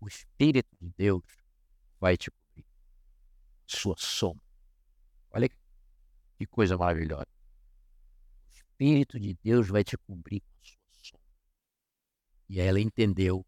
o 0.00 0.08
Espírito 0.08 0.76
de 0.80 0.90
Deus 0.96 1.22
vai 2.00 2.16
te 2.16 2.28
cobrir. 2.28 2.66
Sua 3.64 3.94
sombra. 3.96 4.44
Olha 5.30 5.48
que 6.36 6.46
coisa 6.46 6.76
maravilhosa. 6.76 7.28
O 8.44 8.50
Espírito 8.50 9.20
de 9.20 9.34
Deus 9.34 9.68
vai 9.68 9.84
te 9.84 9.96
cobrir 9.96 10.40
com 10.40 10.58
a 10.58 10.64
sua 10.64 10.78
sombra. 11.02 11.26
E 12.52 12.60
aí 12.60 12.68
ela 12.68 12.80
entendeu 12.80 13.46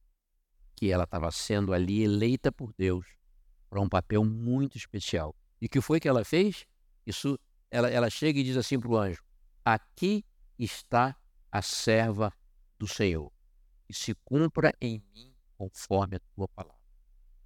que 0.75 0.91
ela 0.91 1.05
estava 1.05 1.31
sendo 1.31 1.75
ali 1.75 2.03
eleita 2.03 2.51
por 2.51 2.73
Deus 2.73 3.07
para 3.69 3.79
um 3.79 3.87
papel 3.87 4.25
muito 4.25 4.79
especial. 4.79 5.37
E 5.61 5.69
que 5.69 5.79
foi 5.83 6.01
que 6.01 6.09
ela 6.09 6.25
fez? 6.25 6.65
Isso, 7.07 7.39
ela, 7.71 7.91
ela 7.91 8.09
chega 8.09 8.41
e 8.41 8.43
diz 8.43 8.57
assim 8.57 8.81
para 8.81 8.89
o 8.89 8.97
anjo: 8.97 9.23
Aqui 9.63 10.25
está 10.59 11.15
a 11.53 11.61
serva 11.61 12.33
do 12.79 12.89
Senhor, 12.89 13.31
e 13.91 13.93
se 13.93 14.15
cumpra 14.25 14.75
em 14.81 15.05
mim 15.15 15.35
conforme 15.59 16.17
a 16.17 16.21
tua 16.35 16.49
palavra. 16.49 16.81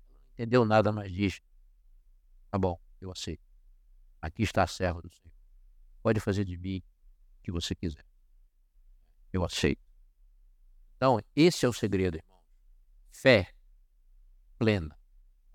Não 0.09 0.17
entendeu 0.35 0.65
nada, 0.65 0.93
mas 0.93 1.13
diz: 1.13 1.41
Tá 2.53 2.57
bom, 2.57 2.81
eu 3.01 3.11
aceito. 3.11 3.43
Aqui 4.23 4.45
está 4.45 4.63
a 4.63 4.69
serva 4.69 5.03
do 5.03 5.11
Senhor. 5.11 5.35
Pode 6.05 6.21
fazer 6.21 6.45
de 6.45 6.57
mim 6.57 6.79
o 6.79 7.43
que 7.43 7.51
você 7.51 7.75
quiser. 7.75 8.07
Eu 9.33 9.45
aceito. 9.45 9.88
Então, 10.99 11.21
esse 11.35 11.65
é 11.65 11.69
o 11.69 11.73
segredo, 11.73 12.17
irmão. 12.17 12.41
Fé 13.13 13.55
plena 14.59 14.99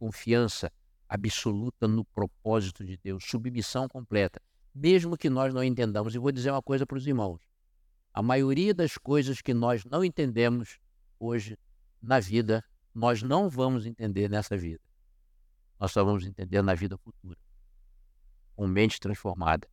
confiança 0.03 0.71
absoluta 1.07 1.87
no 1.87 2.03
propósito 2.03 2.83
de 2.83 2.97
Deus, 2.97 3.23
submissão 3.25 3.87
completa, 3.87 4.41
mesmo 4.73 5.17
que 5.17 5.29
nós 5.29 5.53
não 5.53 5.63
entendamos. 5.63 6.15
E 6.15 6.17
vou 6.17 6.31
dizer 6.31 6.51
uma 6.51 6.61
coisa 6.61 6.85
para 6.85 6.97
os 6.97 7.05
irmãos: 7.05 7.41
a 8.13 8.21
maioria 8.21 8.73
das 8.73 8.97
coisas 8.97 9.41
que 9.41 9.53
nós 9.53 9.85
não 9.85 10.03
entendemos 10.03 10.79
hoje 11.19 11.57
na 12.01 12.19
vida, 12.19 12.63
nós 12.93 13.21
não 13.21 13.49
vamos 13.49 13.85
entender 13.85 14.29
nessa 14.29 14.57
vida. 14.57 14.81
Nós 15.79 15.91
só 15.91 16.03
vamos 16.03 16.25
entender 16.25 16.61
na 16.61 16.73
vida 16.73 16.97
futura, 16.97 17.39
com 18.55 18.65
mente 18.67 18.99
transformada, 18.99 19.67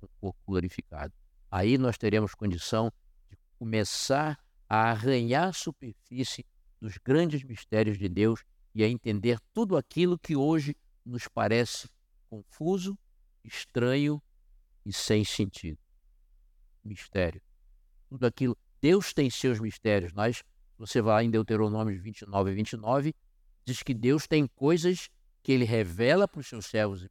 com 0.00 0.08
corpo 0.20 0.40
glorificado. 0.46 1.12
Aí 1.50 1.78
nós 1.78 1.96
teremos 1.96 2.34
condição 2.34 2.92
de 3.30 3.36
começar 3.58 4.43
a 4.68 4.90
arranhar 4.90 5.48
a 5.48 5.52
superfície 5.52 6.44
dos 6.80 6.98
grandes 6.98 7.42
mistérios 7.42 7.98
de 7.98 8.08
Deus 8.08 8.44
e 8.74 8.82
a 8.82 8.88
entender 8.88 9.38
tudo 9.52 9.76
aquilo 9.76 10.18
que 10.18 10.36
hoje 10.36 10.76
nos 11.04 11.28
parece 11.28 11.88
confuso, 12.28 12.98
estranho 13.42 14.22
e 14.84 14.92
sem 14.92 15.24
sentido. 15.24 15.78
Mistério. 16.84 17.40
Tudo 18.08 18.26
aquilo. 18.26 18.56
Deus 18.80 19.12
tem 19.14 19.30
seus 19.30 19.60
mistérios. 19.60 20.12
Nós, 20.12 20.42
você 20.76 21.00
vai 21.00 21.24
em 21.24 21.30
Deuteronômio 21.30 22.00
29 22.00 22.50
e 22.50 22.54
29, 22.54 23.14
diz 23.64 23.82
que 23.82 23.94
Deus 23.94 24.26
tem 24.26 24.46
coisas 24.46 25.08
que 25.42 25.52
ele 25.52 25.64
revela 25.64 26.26
para 26.26 26.40
os 26.40 26.46
seus 26.46 26.66
servos, 26.66 27.02
os 27.02 27.08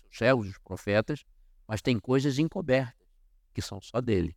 seus 0.00 0.18
servos, 0.18 0.48
os 0.48 0.58
profetas, 0.58 1.24
mas 1.66 1.80
tem 1.80 1.98
coisas 1.98 2.38
encobertas, 2.38 3.06
que 3.54 3.62
são 3.62 3.80
só 3.80 4.00
dele. 4.00 4.36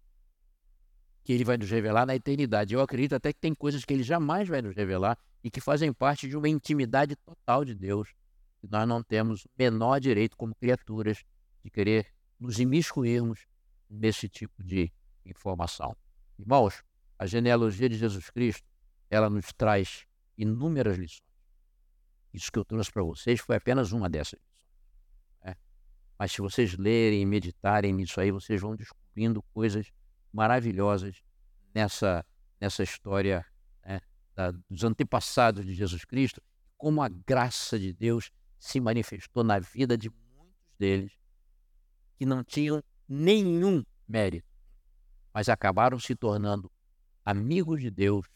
Que 1.26 1.34
ele 1.34 1.43
vai 1.43 1.57
nos 1.57 1.69
revelar 1.69 2.05
na 2.05 2.15
eternidade. 2.15 2.73
Eu 2.73 2.80
acredito 2.80 3.13
até 3.13 3.34
que 3.34 3.39
tem 3.41 3.53
coisas 3.53 3.84
que 3.84 3.93
ele 3.93 4.03
jamais 4.03 4.47
vai 4.47 4.61
nos 4.61 4.73
revelar 4.73 5.17
e 5.43 5.51
que 5.51 5.59
fazem 5.59 5.91
parte 5.91 6.30
de 6.30 6.38
uma 6.38 6.47
intimidade 6.47 7.17
total 7.17 7.65
de 7.65 7.76
Deus. 7.76 8.13
E 8.63 8.67
nós 8.67 8.88
não 8.88 9.03
temos 9.03 9.43
o 9.43 9.49
menor 9.57 9.99
direito, 9.99 10.38
como 10.38 10.55
criaturas, 10.55 11.26
de 11.63 11.69
querer 11.69 12.07
nos 12.39 12.59
imiscuirmos 12.59 13.45
nesse 13.89 14.30
tipo 14.30 14.63
de 14.63 14.91
informação. 15.26 15.95
Irmãos, 16.38 16.84
a 17.17 17.26
genealogia 17.26 17.89
de 17.89 17.97
Jesus 17.97 18.30
Cristo, 18.30 18.67
ela 19.09 19.30
nos 19.30 19.51
traz 19.53 20.05
inúmeras 20.38 20.97
lições. 20.97 21.23
Isso 22.34 22.51
que 22.51 22.59
eu 22.59 22.65
trouxe 22.65 22.91
para 22.91 23.03
vocês 23.03 23.39
foi 23.39 23.55
apenas 23.55 23.91
uma 23.91 24.09
dessas 24.09 24.39
lições. 24.39 24.76
Né? 25.43 25.55
Mas 26.19 26.32
se 26.32 26.41
vocês 26.41 26.78
lerem 26.78 27.21
e 27.21 27.26
meditarem 27.26 27.93
nisso 27.93 28.19
aí, 28.19 28.32
vocês 28.32 28.61
vão 28.61 28.76
descobrindo 28.76 29.41
coisas 29.53 29.91
maravilhosas 30.36 31.24
nessa, 31.74 32.26
nessa 32.60 32.84
história 32.84 33.46
da, 34.36 34.52
dos 34.70 34.84
antepassados 34.84 35.66
de 35.66 35.74
Jesus 35.74 36.04
Cristo, 36.04 36.42
como 36.78 37.02
a 37.02 37.08
graça 37.08 37.80
de 37.80 37.94
Deus 37.94 38.30
se 38.60 38.80
manifestou 38.80 39.44
na 39.44 39.60
vida 39.60 39.98
de 39.98 40.10
muitos 40.10 40.76
deles 40.78 41.18
que 42.18 42.26
não 42.26 42.44
tinham 42.44 42.84
nenhum 43.08 43.84
mérito, 44.08 44.48
mas 45.34 45.48
acabaram 45.48 45.98
se 46.00 46.16
tornando 46.16 46.72
amigos 47.24 47.82
de 47.82 47.90
Deus, 47.90 48.28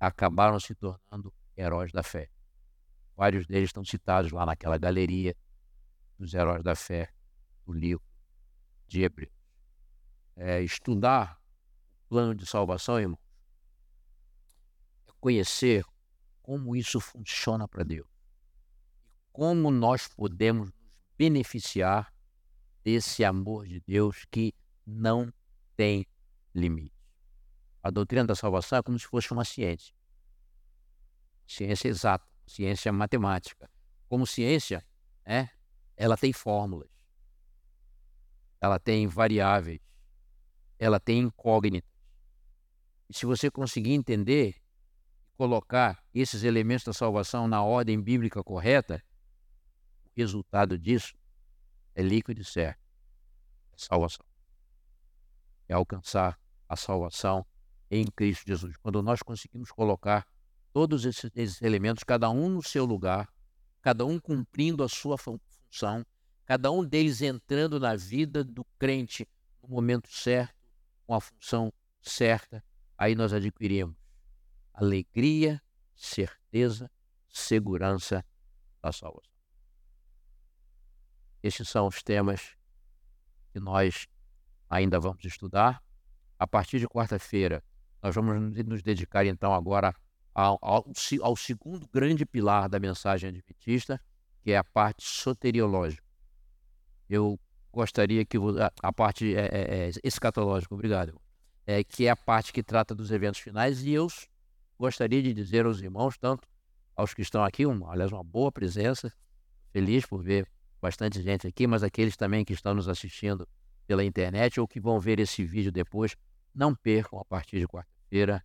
acabaram 0.00 0.58
se 0.58 0.74
tornando 0.74 1.32
heróis 1.56 1.92
da 1.92 2.02
fé. 2.02 2.30
Vários 3.14 3.46
deles 3.46 3.68
estão 3.68 3.84
citados 3.84 4.32
lá 4.32 4.44
naquela 4.44 4.78
galeria 4.78 5.36
dos 6.18 6.32
heróis 6.34 6.62
da 6.62 6.74
fé 6.74 7.10
do 7.64 7.72
livro 7.72 8.04
de 8.86 9.02
Hebreus. 9.02 9.35
É, 10.36 10.62
estudar 10.62 11.40
o 12.04 12.08
plano 12.08 12.34
de 12.34 12.46
salvação, 12.46 13.00
irmão, 13.00 13.18
conhecer 15.18 15.84
como 16.42 16.76
isso 16.76 17.00
funciona 17.00 17.66
para 17.66 17.82
Deus 17.82 18.16
como 19.36 19.70
nós 19.70 20.08
podemos 20.08 20.70
nos 20.70 20.74
beneficiar 21.18 22.10
desse 22.82 23.22
amor 23.22 23.66
de 23.66 23.80
Deus 23.80 24.24
que 24.30 24.54
não 24.86 25.30
tem 25.76 26.06
limite. 26.54 26.96
A 27.82 27.90
doutrina 27.90 28.24
da 28.24 28.34
salvação 28.34 28.78
é 28.78 28.82
como 28.82 28.98
se 28.98 29.06
fosse 29.06 29.30
uma 29.32 29.44
ciência. 29.44 29.94
Ciência 31.46 31.88
exata, 31.88 32.26
ciência 32.46 32.90
matemática. 32.90 33.70
Como 34.08 34.26
ciência, 34.26 34.82
é, 35.22 35.50
ela 35.98 36.16
tem 36.16 36.32
fórmulas, 36.32 36.88
ela 38.58 38.78
tem 38.78 39.06
variáveis, 39.06 39.80
ela 40.78 41.00
tem 41.00 41.20
incógnitas. 41.20 41.90
E 43.08 43.14
se 43.14 43.26
você 43.26 43.50
conseguir 43.50 43.92
entender 43.92 44.56
colocar 45.36 46.02
esses 46.14 46.42
elementos 46.42 46.84
da 46.84 46.92
salvação 46.92 47.46
na 47.46 47.62
ordem 47.62 48.00
bíblica 48.00 48.42
correta, 48.42 49.02
o 50.06 50.10
resultado 50.16 50.78
disso 50.78 51.14
é 51.94 52.02
líquido 52.02 52.40
e 52.40 52.44
certo. 52.44 52.80
É 53.72 53.76
salvação. 53.76 54.24
É 55.68 55.74
alcançar 55.74 56.40
a 56.68 56.76
salvação 56.76 57.44
em 57.90 58.06
Cristo 58.06 58.46
Jesus. 58.46 58.76
Quando 58.78 59.02
nós 59.02 59.22
conseguimos 59.22 59.70
colocar 59.70 60.26
todos 60.72 61.04
esses, 61.04 61.30
esses 61.34 61.62
elementos, 61.62 62.02
cada 62.02 62.30
um 62.30 62.48
no 62.48 62.62
seu 62.62 62.84
lugar, 62.84 63.28
cada 63.82 64.04
um 64.04 64.18
cumprindo 64.18 64.82
a 64.82 64.88
sua 64.88 65.16
função, 65.18 66.04
cada 66.44 66.70
um 66.70 66.84
deles 66.84 67.20
entrando 67.20 67.78
na 67.78 67.94
vida 67.94 68.42
do 68.42 68.64
crente 68.78 69.28
no 69.62 69.68
momento 69.68 70.08
certo, 70.10 70.55
com 71.06 71.14
a 71.14 71.20
função 71.20 71.72
certa, 72.00 72.64
aí 72.98 73.14
nós 73.14 73.32
adquirimos 73.32 73.96
alegria, 74.72 75.62
certeza, 75.94 76.90
segurança 77.28 78.24
da 78.82 78.92
salvação. 78.92 79.32
Estes 81.42 81.68
são 81.68 81.86
os 81.86 82.02
temas 82.02 82.56
que 83.52 83.60
nós 83.60 84.06
ainda 84.68 84.98
vamos 84.98 85.24
estudar 85.24 85.82
A 86.38 86.46
partir 86.46 86.78
de 86.78 86.86
quarta-feira, 86.86 87.64
nós 88.02 88.14
vamos 88.14 88.54
nos 88.64 88.82
dedicar 88.82 89.24
então 89.24 89.54
agora 89.54 89.94
ao, 90.34 90.58
ao, 90.60 90.92
ao, 91.22 91.36
segundo 91.36 91.88
grande 91.88 92.26
pilar 92.26 92.68
da 92.68 92.78
mensagem 92.78 93.30
adventista, 93.30 93.98
que 94.42 94.52
é 94.52 94.58
a 94.58 94.64
parte 94.64 95.02
soteriológica. 95.02 96.04
Eu 97.08 97.40
gostaria 97.76 98.24
que 98.24 98.38
a, 98.82 98.92
parte 98.92 99.36
é, 99.36 99.40
é, 99.40 99.88
é, 99.88 99.90
escatológica, 100.02 100.74
obrigado, 100.74 101.20
é, 101.66 101.84
que 101.84 102.06
é 102.06 102.10
a 102.10 102.16
parte 102.16 102.50
que 102.50 102.62
trata 102.62 102.94
dos 102.94 103.10
eventos 103.10 103.38
finais, 103.40 103.84
e 103.84 103.92
eu 103.92 104.06
gostaria 104.78 105.22
de 105.22 105.34
dizer 105.34 105.66
aos 105.66 105.82
irmãos, 105.82 106.16
tanto 106.16 106.48
aos 106.94 107.12
que 107.12 107.20
estão 107.20 107.44
aqui, 107.44 107.64
aliás, 107.86 108.10
uma 108.10 108.24
boa 108.24 108.50
presença, 108.50 109.12
feliz 109.72 110.06
por 110.06 110.22
ver 110.22 110.48
bastante 110.80 111.20
gente 111.20 111.46
aqui, 111.46 111.66
mas 111.66 111.82
aqueles 111.82 112.16
também 112.16 112.46
que 112.46 112.54
estão 112.54 112.72
nos 112.72 112.88
assistindo 112.88 113.46
pela 113.86 114.02
internet 114.02 114.58
ou 114.58 114.66
que 114.66 114.80
vão 114.80 114.98
ver 114.98 115.20
esse 115.20 115.44
vídeo 115.44 115.70
depois, 115.70 116.16
não 116.54 116.74
percam 116.74 117.18
a 117.18 117.24
partir 117.26 117.60
de 117.60 117.68
quarta-feira 117.68 118.42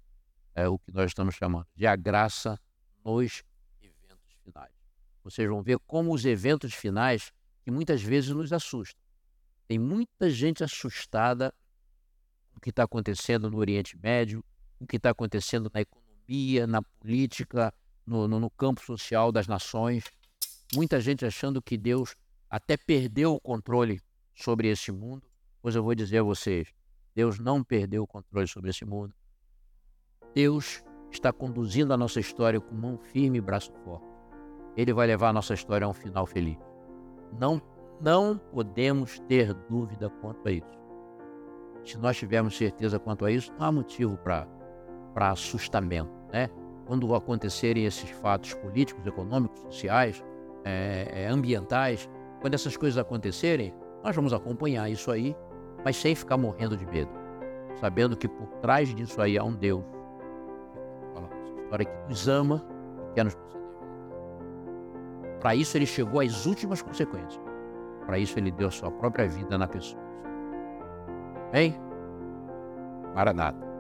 é, 0.53 0.67
o 0.67 0.77
que 0.77 0.91
nós 0.91 1.05
estamos 1.09 1.36
chamando 1.36 1.65
de 1.73 1.88
a 1.88 1.95
graça 1.95 2.59
nos 3.05 3.43
eventos 3.82 4.34
finais. 4.43 4.73
Vocês 5.23 5.47
vão 5.47 5.63
ver 5.63 5.79
como 5.88 6.13
os 6.13 6.25
eventos 6.25 6.73
finais, 6.73 7.32
que 7.63 7.71
muitas 7.71 8.01
vezes 8.01 8.32
nos 8.32 8.51
assustam. 8.51 8.99
Tem 9.72 9.80
muita 9.80 10.30
gente 10.30 10.65
assustada 10.65 11.53
com 12.51 12.57
o 12.57 12.59
que 12.59 12.72
está 12.72 12.84
acontecendo 12.84 13.49
no 13.49 13.57
Oriente 13.57 13.97
Médio, 13.97 14.43
com 14.78 14.84
o 14.84 14.86
que 14.86 14.97
está 14.97 15.11
acontecendo 15.11 15.72
na 15.74 15.80
economia, 15.80 16.67
na 16.67 16.82
política, 16.82 17.74
no, 18.05 18.28
no, 18.28 18.38
no 18.38 18.49
campo 18.49 18.82
social 18.82 19.32
das 19.32 19.47
nações. 19.47 20.03
Muita 20.76 20.99
gente 20.99 21.26
achando 21.26 21.61
que 21.61 21.78
Deus 21.78 22.17
até 22.49 22.76
perdeu 22.76 23.36
o 23.36 23.39
controle 23.39 24.01
sobre 24.36 24.67
esse 24.67 24.91
mundo. 24.91 25.24
Pois 25.61 25.74
eu 25.74 25.82
vou 25.82 25.95
dizer 25.95 26.17
a 26.17 26.24
vocês: 26.24 26.67
Deus 27.15 27.39
não 27.39 27.63
perdeu 27.63 28.03
o 28.03 28.07
controle 28.07 28.49
sobre 28.49 28.72
esse 28.72 28.84
mundo. 28.84 29.15
Deus 30.36 30.84
está 31.09 31.32
conduzindo 31.32 31.93
a 31.93 31.97
nossa 31.97 32.19
história 32.19 32.59
com 32.59 32.76
mão 32.76 32.97
firme 32.97 33.38
e 33.38 33.41
braço 33.41 33.72
forte. 33.86 34.05
Ele 34.76 34.91
vai 34.91 35.07
levar 35.07 35.30
a 35.30 35.34
nossa 35.34 35.53
história 35.53 35.86
a 35.88 35.89
um 35.89 35.93
final 35.93 36.26
feliz. 36.26 36.57
Não, 37.39 37.61
não 38.02 38.38
podemos 38.38 39.20
ter 39.22 39.54
dúvida 39.54 40.10
quanto 40.22 40.47
a 40.47 40.52
isso. 40.52 40.82
Se 41.86 41.97
nós 41.97 42.18
tivermos 42.18 42.58
certeza 42.58 42.99
quanto 42.99 43.26
a 43.26 43.32
isso, 43.32 43.52
não 43.58 43.66
há 43.66 43.72
motivo 43.72 44.18
para 44.18 44.47
assustamento. 45.16 46.12
Né? 46.32 46.49
Quando 46.86 47.14
acontecerem 47.16 47.86
esses 47.86 48.10
fatos 48.10 48.54
políticos, 48.54 49.06
econômicos, 49.06 49.60
sociais, 49.62 50.24
é, 50.64 51.28
ambientais, 51.28 52.10
quando 52.39 52.54
essas 52.54 52.76
coisas 52.78 52.97
acontecerem, 52.97 53.74
nós 54.04 54.16
vamos 54.16 54.34
acompanhar 54.34 54.89
isso 54.89 55.12
aí, 55.12 55.36
mas 55.84 55.95
sem 55.95 56.16
ficar 56.16 56.38
morrendo 56.38 56.78
de 56.78 56.86
medo, 56.86 57.12
sabendo 57.80 58.16
que 58.18 58.28
por 58.28 58.47
trás 58.62 58.93
disso 58.93 59.22
aí 59.22 59.38
há 59.38 59.43
um 59.43 59.54
Deus 59.54 59.84
que 61.80 62.10
nos 62.10 62.28
ama 62.28 62.64
e 63.10 63.14
quer 63.14 63.24
nos 63.24 63.34
conceder. 63.34 63.62
Para 65.39 65.56
isso 65.56 65.78
ele 65.78 65.86
chegou 65.86 66.20
às 66.20 66.45
últimas 66.45 66.82
consequências. 66.82 67.51
Para 68.06 68.20
isso 68.20 68.38
ele 68.38 68.52
deu 68.52 68.70
sua 68.72 68.91
própria 68.91 69.28
vida 69.28 69.58
na 69.58 69.68
pessoa. 69.68 70.02
Bem, 71.52 71.80
Maranata. 73.14 73.72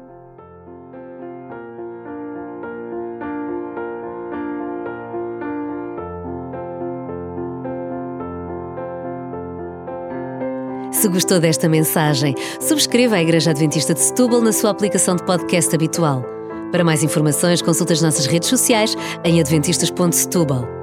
Se 10.91 11.07
gostou 11.07 11.39
desta 11.39 11.67
mensagem, 11.67 12.35
subscreva 12.59 13.15
a 13.15 13.21
Igreja 13.23 13.49
Adventista 13.49 13.93
de 13.93 14.01
Setúbal 14.01 14.39
na 14.39 14.51
sua 14.51 14.69
aplicação 14.69 15.15
de 15.15 15.23
podcast 15.23 15.73
habitual. 15.73 16.23
Para 16.71 16.83
mais 16.83 17.01
informações, 17.01 17.61
consulte 17.61 17.93
as 17.93 18.01
nossas 18.01 18.27
redes 18.27 18.49
sociais 18.49 18.95
em 19.23 19.39
adventistas.setúbal. 19.39 20.80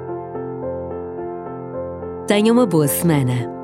Tenha 2.29 2.53
uma 2.53 2.67
boa 2.67 2.87
semana. 2.87 3.58